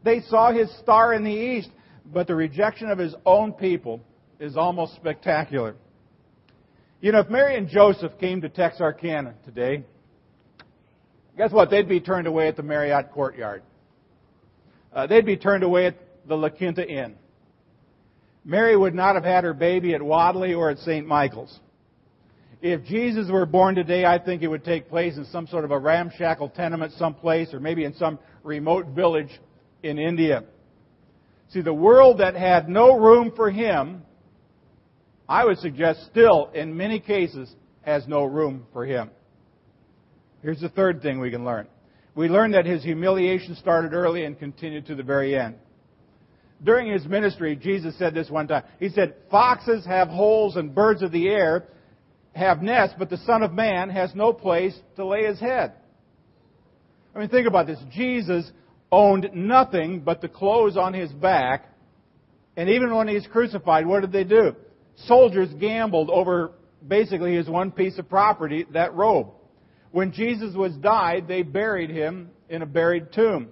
They 0.04 0.21
saw 0.21 0.52
his 0.52 0.71
star 0.80 1.13
in 1.13 1.23
the 1.23 1.32
east, 1.32 1.69
but 2.05 2.27
the 2.27 2.35
rejection 2.35 2.89
of 2.89 2.97
his 2.97 3.15
own 3.25 3.53
people 3.53 4.01
is 4.39 4.57
almost 4.57 4.95
spectacular. 4.95 5.75
You 7.01 7.11
know, 7.11 7.19
if 7.19 7.29
Mary 7.29 7.57
and 7.57 7.67
Joseph 7.67 8.13
came 8.19 8.41
to 8.41 8.49
Texarkana 8.49 9.35
today, 9.45 9.83
Guess 11.37 11.51
what? 11.51 11.69
They'd 11.69 11.89
be 11.89 11.99
turned 11.99 12.27
away 12.27 12.47
at 12.47 12.55
the 12.55 12.63
Marriott 12.63 13.11
courtyard. 13.11 13.63
Uh, 14.93 15.07
they'd 15.07 15.25
be 15.25 15.37
turned 15.37 15.63
away 15.63 15.87
at 15.87 15.95
the 16.27 16.35
La 16.35 16.49
Quinta 16.49 16.87
Inn. 16.87 17.15
Mary 18.45 18.77
would 18.77 18.93
not 18.93 19.15
have 19.15 19.23
had 19.23 19.43
her 19.43 19.53
baby 19.53 19.95
at 19.95 20.01
Wadley 20.01 20.53
or 20.53 20.69
at 20.69 20.77
St. 20.79 21.07
Michael's. 21.07 21.59
If 22.61 22.83
Jesus 22.85 23.29
were 23.31 23.45
born 23.45 23.75
today, 23.75 24.05
I 24.05 24.19
think 24.19 24.41
it 24.41 24.47
would 24.47 24.63
take 24.63 24.89
place 24.89 25.17
in 25.17 25.25
some 25.25 25.47
sort 25.47 25.65
of 25.65 25.71
a 25.71 25.79
ramshackle 25.79 26.49
tenement 26.49 26.93
someplace 26.93 27.53
or 27.53 27.59
maybe 27.59 27.83
in 27.83 27.93
some 27.95 28.19
remote 28.43 28.87
village 28.87 29.39
in 29.81 29.97
India. 29.97 30.43
See, 31.53 31.61
the 31.61 31.73
world 31.73 32.17
that 32.17 32.33
had 32.33 32.67
no 32.67 32.97
room 32.97 33.31
for 33.35 33.51
him, 33.51 34.01
I 35.29 35.45
would 35.45 35.59
suggest 35.59 36.07
still, 36.09 36.49
in 36.55 36.75
many 36.75 36.99
cases, 36.99 37.53
has 37.83 38.07
no 38.07 38.23
room 38.23 38.65
for 38.73 38.85
him. 38.85 39.11
Here's 40.41 40.59
the 40.59 40.69
third 40.69 41.03
thing 41.03 41.19
we 41.19 41.29
can 41.29 41.45
learn. 41.45 41.67
We 42.15 42.27
learn 42.27 42.51
that 42.51 42.65
his 42.65 42.83
humiliation 42.83 43.55
started 43.55 43.93
early 43.93 44.25
and 44.25 44.37
continued 44.37 44.87
to 44.87 44.95
the 44.95 45.03
very 45.03 45.37
end. 45.37 45.55
During 46.63 46.91
his 46.91 47.05
ministry, 47.05 47.55
Jesus 47.55 47.97
said 47.99 48.15
this 48.15 48.31
one 48.31 48.47
time. 48.47 48.63
He 48.79 48.89
said, 48.89 49.13
Foxes 49.29 49.85
have 49.85 50.07
holes 50.07 50.55
and 50.55 50.73
birds 50.73 51.03
of 51.03 51.11
the 51.11 51.27
air 51.27 51.67
have 52.35 52.63
nests, 52.63 52.95
but 52.97 53.11
the 53.11 53.17
Son 53.17 53.43
of 53.43 53.53
Man 53.53 53.91
has 53.91 54.15
no 54.15 54.33
place 54.33 54.75
to 54.95 55.05
lay 55.05 55.25
his 55.25 55.39
head. 55.39 55.73
I 57.15 57.19
mean, 57.19 57.29
think 57.29 57.47
about 57.47 57.67
this. 57.67 57.79
Jesus 57.91 58.51
owned 58.93 59.32
nothing 59.34 60.01
but 60.01 60.21
the 60.21 60.29
clothes 60.29 60.77
on 60.77 60.93
his 60.93 61.12
back. 61.12 61.65
And 62.56 62.69
even 62.69 62.93
when 62.95 63.08
he's 63.08 63.25
crucified, 63.27 63.88
what 63.88 64.01
did 64.01 64.12
they 64.12 64.23
do? 64.23 64.56
Soldiers 65.08 65.49
gambled 65.60 66.10
over 66.12 66.51
basically 66.88 67.36
his 67.36 67.49
one 67.49 67.71
piece 67.71 67.97
of 67.97 68.08
property, 68.08 68.65
that 68.73 68.93
robe. 68.93 69.32
When 69.91 70.12
Jesus 70.12 70.56
was 70.56 70.73
died, 70.75 71.27
they 71.27 71.41
buried 71.41 71.89
him 71.89 72.29
in 72.49 72.62
a 72.62 72.65
buried 72.65 73.12
tomb. 73.12 73.49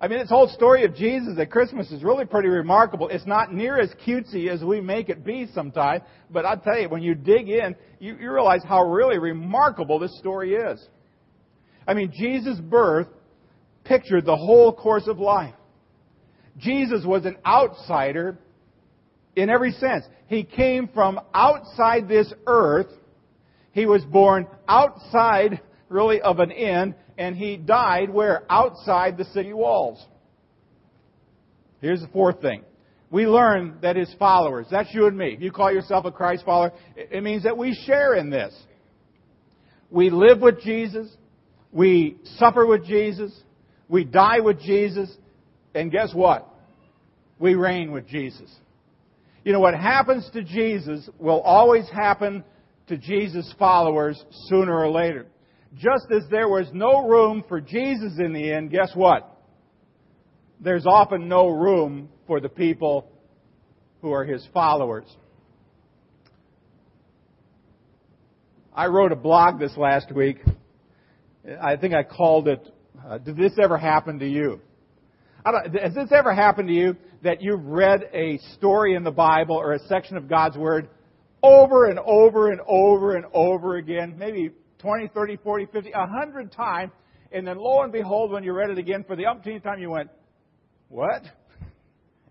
I 0.00 0.08
mean, 0.08 0.18
this 0.18 0.28
whole 0.28 0.48
story 0.48 0.84
of 0.84 0.94
Jesus 0.94 1.38
at 1.38 1.50
Christmas 1.50 1.90
is 1.90 2.02
really 2.02 2.26
pretty 2.26 2.48
remarkable. 2.48 3.08
It's 3.08 3.26
not 3.26 3.52
near 3.52 3.78
as 3.78 3.90
cutesy 4.06 4.48
as 4.48 4.62
we 4.62 4.80
make 4.80 5.08
it 5.08 5.24
be 5.24 5.46
sometimes, 5.54 6.02
but 6.30 6.44
I'll 6.44 6.58
tell 6.58 6.78
you, 6.78 6.88
when 6.88 7.02
you 7.02 7.14
dig 7.14 7.48
in, 7.48 7.74
you, 7.98 8.16
you 8.20 8.30
realize 8.30 8.62
how 8.62 8.82
really 8.84 9.18
remarkable 9.18 9.98
this 9.98 10.16
story 10.18 10.54
is. 10.54 10.86
I 11.88 11.94
mean, 11.94 12.12
Jesus' 12.14 12.58
birth 12.58 13.08
pictured 13.86 14.24
the 14.24 14.36
whole 14.36 14.72
course 14.72 15.06
of 15.06 15.18
life. 15.18 15.54
Jesus 16.58 17.04
was 17.04 17.24
an 17.26 17.36
outsider 17.44 18.38
in 19.34 19.50
every 19.50 19.72
sense. 19.72 20.04
He 20.28 20.42
came 20.42 20.88
from 20.88 21.20
outside 21.34 22.08
this 22.08 22.32
earth. 22.46 22.88
He 23.72 23.86
was 23.86 24.02
born 24.04 24.46
outside, 24.66 25.60
really, 25.88 26.20
of 26.20 26.38
an 26.38 26.50
inn, 26.50 26.94
and 27.18 27.36
he 27.36 27.56
died 27.56 28.10
where? 28.10 28.44
Outside 28.50 29.18
the 29.18 29.24
city 29.26 29.52
walls. 29.52 30.04
Here's 31.80 32.00
the 32.00 32.08
fourth 32.08 32.40
thing. 32.40 32.62
We 33.10 33.26
learn 33.26 33.78
that 33.82 33.96
his 33.96 34.12
followers, 34.18 34.66
that's 34.70 34.92
you 34.92 35.06
and 35.06 35.16
me. 35.16 35.34
If 35.34 35.40
you 35.40 35.52
call 35.52 35.70
yourself 35.70 36.06
a 36.06 36.10
Christ 36.10 36.44
follower, 36.44 36.72
it 36.96 37.22
means 37.22 37.44
that 37.44 37.56
we 37.56 37.78
share 37.86 38.14
in 38.14 38.30
this. 38.30 38.54
We 39.90 40.10
live 40.10 40.40
with 40.40 40.60
Jesus. 40.62 41.08
We 41.70 42.16
suffer 42.38 42.66
with 42.66 42.84
Jesus. 42.84 43.32
We 43.88 44.04
die 44.04 44.40
with 44.40 44.60
Jesus. 44.60 45.14
And 45.74 45.90
guess 45.90 46.14
what? 46.14 46.48
We 47.38 47.54
reign 47.54 47.92
with 47.92 48.06
Jesus. 48.08 48.50
You 49.44 49.52
know, 49.52 49.60
what 49.60 49.74
happens 49.74 50.28
to 50.32 50.42
Jesus 50.42 51.08
will 51.18 51.40
always 51.40 51.88
happen 51.90 52.42
to 52.88 52.96
Jesus' 52.96 53.52
followers 53.58 54.22
sooner 54.48 54.74
or 54.76 54.90
later. 54.90 55.26
Just 55.76 56.06
as 56.10 56.22
there 56.30 56.48
was 56.48 56.68
no 56.72 57.06
room 57.06 57.44
for 57.48 57.60
Jesus 57.60 58.14
in 58.18 58.32
the 58.32 58.50
end, 58.52 58.70
guess 58.70 58.90
what? 58.94 59.30
There's 60.60 60.86
often 60.86 61.28
no 61.28 61.48
room 61.48 62.08
for 62.26 62.40
the 62.40 62.48
people 62.48 63.10
who 64.00 64.12
are 64.12 64.24
his 64.24 64.46
followers. 64.54 65.04
I 68.74 68.86
wrote 68.86 69.12
a 69.12 69.16
blog 69.16 69.58
this 69.58 69.76
last 69.76 70.12
week. 70.12 70.38
I 71.62 71.76
think 71.76 71.94
I 71.94 72.02
called 72.02 72.48
it, 72.48 72.66
uh, 73.06 73.18
Did 73.18 73.36
this 73.36 73.52
ever 73.62 73.78
happen 73.78 74.18
to 74.18 74.28
you? 74.28 74.60
has 75.44 75.94
this 75.94 76.10
ever 76.10 76.34
happened 76.34 76.66
to 76.66 76.74
you 76.74 76.96
that 77.22 77.40
you've 77.40 77.64
read 77.64 78.10
a 78.12 78.36
story 78.54 78.96
in 78.96 79.04
the 79.04 79.12
Bible 79.12 79.54
or 79.54 79.74
a 79.74 79.78
section 79.86 80.16
of 80.16 80.28
God's 80.28 80.56
Word 80.56 80.88
over 81.40 81.86
and 81.86 82.00
over 82.00 82.50
and 82.50 82.60
over 82.66 83.14
and 83.14 83.26
over 83.32 83.76
again, 83.76 84.16
maybe 84.18 84.50
20, 84.78 85.08
30, 85.14 85.36
40, 85.36 85.66
50, 85.66 85.90
100 85.92 86.50
times, 86.50 86.90
and 87.30 87.46
then 87.46 87.58
lo 87.58 87.82
and 87.82 87.92
behold, 87.92 88.32
when 88.32 88.42
you 88.42 88.52
read 88.52 88.70
it 88.70 88.78
again 88.78 89.04
for 89.06 89.14
the 89.14 89.26
umpteenth 89.26 89.62
time, 89.62 89.78
you 89.78 89.90
went, 89.90 90.10
What? 90.88 91.22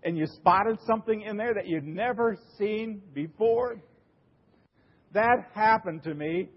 And 0.02 0.16
you 0.18 0.26
spotted 0.26 0.78
something 0.86 1.22
in 1.22 1.38
there 1.38 1.54
that 1.54 1.66
you'd 1.66 1.86
never 1.86 2.36
seen 2.58 3.00
before? 3.14 3.80
That 5.14 5.48
happened 5.54 6.02
to 6.02 6.14
me 6.14 6.50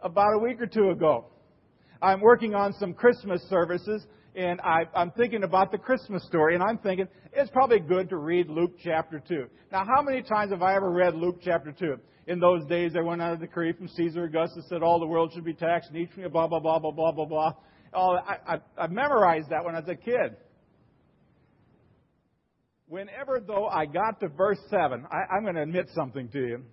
about 0.00 0.34
a 0.34 0.38
week 0.38 0.60
or 0.60 0.66
two 0.66 0.90
ago. 0.90 1.31
I'm 2.02 2.20
working 2.20 2.52
on 2.54 2.72
some 2.74 2.94
Christmas 2.94 3.40
services, 3.48 4.04
and 4.34 4.60
I, 4.62 4.82
am 4.96 5.12
thinking 5.12 5.44
about 5.44 5.70
the 5.70 5.78
Christmas 5.78 6.24
story, 6.24 6.54
and 6.54 6.62
I'm 6.62 6.78
thinking 6.78 7.06
it's 7.32 7.50
probably 7.50 7.78
good 7.78 8.08
to 8.08 8.16
read 8.16 8.48
Luke 8.48 8.72
chapter 8.82 9.22
2. 9.26 9.46
Now, 9.70 9.84
how 9.84 10.02
many 10.02 10.20
times 10.22 10.50
have 10.50 10.62
I 10.62 10.74
ever 10.74 10.90
read 10.90 11.14
Luke 11.14 11.38
chapter 11.44 11.70
2? 11.70 11.94
In 12.26 12.40
those 12.40 12.66
days, 12.66 12.92
there 12.92 13.04
went 13.04 13.22
out 13.22 13.34
a 13.34 13.36
decree 13.36 13.72
from 13.72 13.86
Caesar 13.86 14.24
Augustus 14.24 14.64
that 14.70 14.82
all 14.82 14.98
the 14.98 15.06
world 15.06 15.32
should 15.32 15.44
be 15.44 15.54
taxed, 15.54 15.90
and 15.90 15.98
each 15.98 16.10
blah, 16.32 16.48
blah, 16.48 16.58
blah, 16.58 16.80
blah, 16.80 16.90
blah, 16.90 17.12
blah, 17.12 17.24
blah. 17.24 17.52
Oh, 17.94 18.16
I, 18.16 18.54
I, 18.54 18.58
I 18.76 18.86
memorized 18.88 19.50
that 19.50 19.64
when 19.64 19.76
I 19.76 19.80
was 19.80 19.88
a 19.88 19.94
kid. 19.94 20.36
Whenever, 22.88 23.40
though, 23.40 23.68
I 23.68 23.86
got 23.86 24.18
to 24.20 24.28
verse 24.28 24.58
7, 24.70 25.06
I, 25.10 25.34
I'm 25.34 25.44
going 25.44 25.54
to 25.54 25.62
admit 25.62 25.86
something 25.94 26.28
to 26.30 26.38
you. 26.38 26.64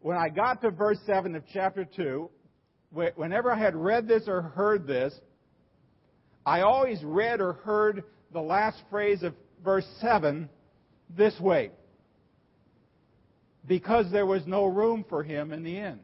When 0.00 0.16
I 0.16 0.28
got 0.28 0.62
to 0.62 0.70
verse 0.70 0.98
7 1.06 1.34
of 1.34 1.42
chapter 1.52 1.84
2, 1.84 2.30
whenever 2.92 3.52
I 3.52 3.58
had 3.58 3.76
read 3.76 4.08
this 4.08 4.24
or 4.26 4.42
heard 4.42 4.86
this, 4.86 5.14
I 6.44 6.62
always 6.62 7.02
read 7.04 7.40
or 7.40 7.54
heard 7.54 8.04
the 8.32 8.40
last 8.40 8.78
phrase 8.90 9.22
of 9.22 9.34
verse 9.64 9.86
7 10.00 10.48
this 11.16 11.38
way 11.40 11.70
because 13.66 14.10
there 14.10 14.26
was 14.26 14.46
no 14.46 14.64
room 14.64 15.04
for 15.08 15.22
him 15.22 15.52
in 15.52 15.62
the 15.62 15.76
inn. 15.76 16.00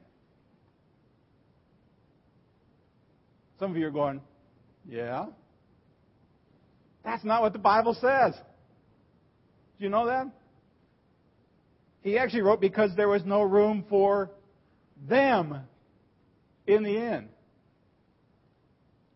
Some 3.58 3.70
of 3.70 3.76
you 3.76 3.86
are 3.86 3.90
going, 3.90 4.20
yeah? 4.86 5.26
That's 7.04 7.24
not 7.24 7.40
what 7.40 7.52
the 7.52 7.58
Bible 7.58 7.94
says. 7.94 8.34
Do 8.34 9.84
you 9.84 9.88
know 9.88 10.06
that? 10.06 10.26
He 12.02 12.18
actually 12.18 12.42
wrote 12.42 12.60
because 12.60 12.94
there 12.94 13.08
was 13.08 13.24
no 13.24 13.42
room 13.42 13.84
for 13.88 14.30
them 15.08 15.60
in 16.66 16.82
the 16.82 16.96
inn. 16.96 17.28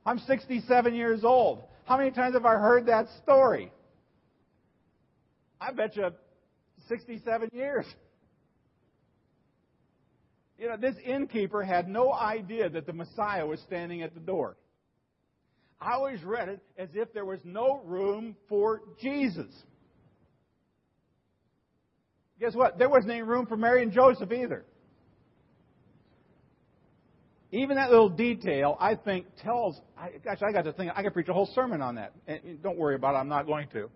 I'm 0.06 0.18
67 0.20 0.94
years 0.94 1.24
old. 1.24 1.64
How 1.84 1.96
many 1.96 2.10
times 2.10 2.34
have 2.34 2.46
I 2.46 2.54
heard 2.54 2.86
that 2.86 3.06
story? 3.22 3.72
I 5.60 5.72
bet 5.72 5.96
you 5.96 6.08
67 6.88 7.50
years. 7.52 7.84
You 10.58 10.68
know, 10.68 10.76
this 10.76 10.94
innkeeper 11.04 11.62
had 11.62 11.88
no 11.88 12.12
idea 12.12 12.68
that 12.68 12.86
the 12.86 12.92
Messiah 12.92 13.46
was 13.46 13.60
standing 13.60 14.02
at 14.02 14.14
the 14.14 14.20
door. 14.20 14.56
I 15.80 15.94
always 15.94 16.22
read 16.22 16.48
it 16.48 16.60
as 16.76 16.90
if 16.94 17.12
there 17.14 17.24
was 17.24 17.40
no 17.44 17.80
room 17.84 18.36
for 18.48 18.82
Jesus. 19.00 19.50
Guess 22.38 22.54
what? 22.54 22.78
There 22.78 22.90
wasn't 22.90 23.12
any 23.12 23.22
room 23.22 23.46
for 23.46 23.56
Mary 23.56 23.82
and 23.82 23.92
Joseph 23.92 24.30
either. 24.32 24.64
Even 27.52 27.76
that 27.76 27.90
little 27.90 28.08
detail, 28.08 28.76
I 28.80 28.94
think, 28.94 29.26
tells. 29.42 29.80
I, 29.98 30.10
gosh, 30.24 30.38
I 30.46 30.52
got 30.52 30.62
to 30.62 30.72
think. 30.72 30.92
I 30.94 31.02
could 31.02 31.12
preach 31.12 31.28
a 31.28 31.32
whole 31.32 31.50
sermon 31.54 31.82
on 31.82 31.96
that. 31.96 32.12
And 32.26 32.62
don't 32.62 32.78
worry 32.78 32.94
about 32.94 33.14
it. 33.14 33.18
I'm 33.18 33.28
not 33.28 33.46
going 33.46 33.68
to. 33.72 33.90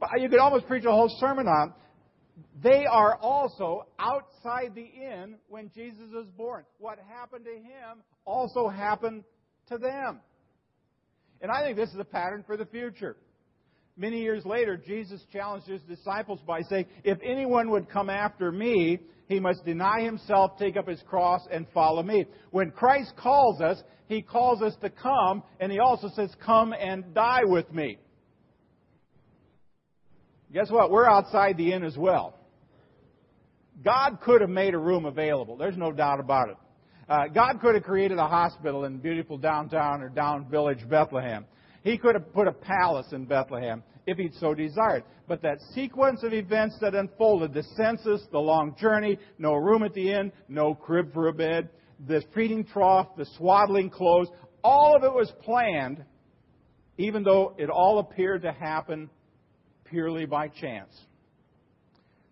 But 0.00 0.10
you 0.18 0.28
could 0.28 0.38
almost 0.38 0.66
preach 0.66 0.84
a 0.84 0.90
whole 0.90 1.14
sermon 1.20 1.46
on. 1.46 1.74
They 2.62 2.84
are 2.86 3.16
also 3.16 3.86
outside 3.98 4.74
the 4.74 4.84
inn 4.84 5.36
when 5.48 5.70
Jesus 5.74 6.04
was 6.12 6.26
born. 6.36 6.64
What 6.78 6.98
happened 7.08 7.44
to 7.44 7.54
him 7.54 8.02
also 8.24 8.68
happened 8.68 9.24
to 9.68 9.78
them. 9.78 10.20
And 11.40 11.50
I 11.50 11.62
think 11.62 11.76
this 11.76 11.90
is 11.90 11.98
a 11.98 12.04
pattern 12.04 12.44
for 12.46 12.56
the 12.56 12.66
future. 12.66 13.16
Many 13.98 14.20
years 14.20 14.44
later, 14.44 14.76
Jesus 14.76 15.22
challenged 15.32 15.66
his 15.66 15.80
disciples 15.82 16.40
by 16.46 16.60
saying, 16.62 16.86
If 17.04 17.18
anyone 17.22 17.70
would 17.70 17.88
come 17.88 18.10
after 18.10 18.52
me, 18.52 19.00
he 19.28 19.40
must 19.40 19.64
deny 19.64 20.02
himself, 20.02 20.56
take 20.58 20.76
up 20.76 20.88
his 20.88 21.02
cross, 21.02 21.40
and 21.50 21.66
follow 21.74 22.02
me. 22.02 22.26
When 22.50 22.70
Christ 22.70 23.12
calls 23.16 23.60
us, 23.60 23.82
he 24.08 24.22
calls 24.22 24.62
us 24.62 24.74
to 24.82 24.90
come, 24.90 25.42
and 25.58 25.72
he 25.72 25.80
also 25.80 26.08
says, 26.14 26.30
Come 26.44 26.72
and 26.72 27.12
die 27.12 27.44
with 27.44 27.72
me. 27.72 27.98
Guess 30.52 30.70
what? 30.70 30.90
We're 30.90 31.10
outside 31.10 31.56
the 31.56 31.72
inn 31.72 31.82
as 31.82 31.96
well. 31.96 32.38
God 33.84 34.20
could 34.22 34.40
have 34.40 34.50
made 34.50 34.74
a 34.74 34.78
room 34.78 35.04
available. 35.04 35.56
There's 35.56 35.76
no 35.76 35.92
doubt 35.92 36.20
about 36.20 36.50
it. 36.50 36.56
Uh, 37.08 37.26
God 37.28 37.60
could 37.60 37.74
have 37.74 37.84
created 37.84 38.18
a 38.18 38.26
hospital 38.26 38.84
in 38.84 38.98
beautiful 38.98 39.38
downtown 39.38 40.02
or 40.02 40.08
down 40.08 40.48
village 40.48 40.88
Bethlehem. 40.88 41.44
He 41.82 41.98
could 41.98 42.14
have 42.14 42.32
put 42.32 42.48
a 42.48 42.52
palace 42.52 43.12
in 43.12 43.26
Bethlehem 43.26 43.82
if 44.06 44.18
he'd 44.18 44.34
so 44.34 44.54
desired. 44.54 45.04
But 45.28 45.42
that 45.42 45.58
sequence 45.74 46.22
of 46.22 46.32
events 46.32 46.76
that 46.80 46.94
unfolded, 46.94 47.52
the 47.52 47.64
census, 47.76 48.22
the 48.30 48.38
long 48.38 48.76
journey, 48.78 49.18
no 49.38 49.54
room 49.54 49.82
at 49.82 49.94
the 49.94 50.12
inn, 50.12 50.32
no 50.48 50.74
crib 50.74 51.12
for 51.12 51.28
a 51.28 51.32
bed, 51.32 51.68
the 52.06 52.22
feeding 52.34 52.64
trough, 52.64 53.08
the 53.16 53.26
swaddling 53.36 53.90
clothes, 53.90 54.28
all 54.62 54.94
of 54.96 55.02
it 55.02 55.12
was 55.12 55.32
planned, 55.42 56.04
even 56.98 57.24
though 57.24 57.54
it 57.58 57.68
all 57.68 57.98
appeared 57.98 58.42
to 58.42 58.52
happen 58.52 59.10
purely 59.84 60.26
by 60.26 60.48
chance. 60.48 60.92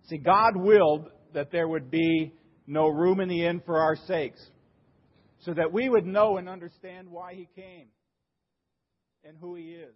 See, 0.08 0.18
God 0.18 0.56
willed 0.56 1.10
that 1.32 1.50
there 1.50 1.66
would 1.66 1.90
be 1.90 2.32
no 2.66 2.88
room 2.88 3.20
in 3.20 3.28
the 3.28 3.46
inn 3.46 3.62
for 3.64 3.80
our 3.80 3.96
sakes, 4.06 4.44
so 5.40 5.52
that 5.54 5.72
we 5.72 5.88
would 5.88 6.06
know 6.06 6.36
and 6.36 6.48
understand 6.48 7.08
why 7.10 7.34
He 7.34 7.48
came 7.56 7.88
and 9.24 9.36
who 9.40 9.56
He 9.56 9.72
is. 9.72 9.94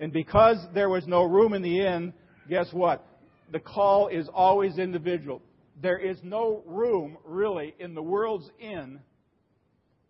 And 0.00 0.12
because 0.12 0.58
there 0.74 0.88
was 0.88 1.06
no 1.06 1.24
room 1.24 1.54
in 1.54 1.62
the 1.62 1.80
inn, 1.80 2.12
guess 2.48 2.68
what? 2.72 3.04
The 3.52 3.60
call 3.60 4.08
is 4.08 4.28
always 4.32 4.78
individual. 4.78 5.40
There 5.80 5.98
is 5.98 6.18
no 6.22 6.62
room, 6.66 7.16
really, 7.24 7.74
in 7.78 7.94
the 7.94 8.02
world's 8.02 8.50
inn 8.58 9.00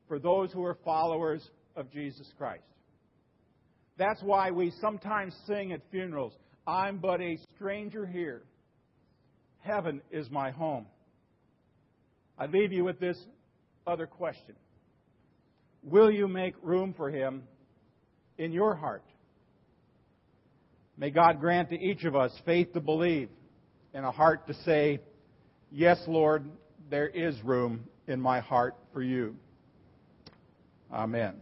for 0.08 0.18
those 0.18 0.52
who 0.52 0.64
are 0.64 0.78
followers 0.84 1.48
of 1.74 1.90
Jesus 1.90 2.26
Christ. 2.38 2.62
That's 3.98 4.22
why 4.22 4.50
we 4.50 4.72
sometimes 4.80 5.34
sing 5.46 5.72
at 5.72 5.80
funerals, 5.90 6.32
I'm 6.66 6.98
but 6.98 7.20
a 7.20 7.38
stranger 7.54 8.06
here. 8.06 8.42
Heaven 9.60 10.00
is 10.10 10.30
my 10.30 10.50
home. 10.50 10.86
I 12.38 12.46
leave 12.46 12.72
you 12.72 12.84
with 12.84 13.00
this 13.00 13.18
other 13.86 14.06
question 14.06 14.54
Will 15.82 16.10
you 16.10 16.28
make 16.28 16.54
room 16.62 16.92
for 16.96 17.10
him 17.10 17.44
in 18.38 18.52
your 18.52 18.74
heart. 18.74 19.04
May 20.98 21.10
God 21.10 21.40
grant 21.40 21.70
to 21.70 21.78
each 21.78 22.04
of 22.04 22.16
us 22.16 22.32
faith 22.44 22.72
to 22.72 22.80
believe 22.80 23.28
and 23.92 24.04
a 24.04 24.10
heart 24.10 24.46
to 24.46 24.54
say, 24.64 25.00
Yes, 25.70 25.98
Lord, 26.06 26.44
there 26.90 27.08
is 27.08 27.40
room 27.42 27.84
in 28.06 28.20
my 28.20 28.40
heart 28.40 28.76
for 28.92 29.02
you. 29.02 29.36
Amen. 30.92 31.34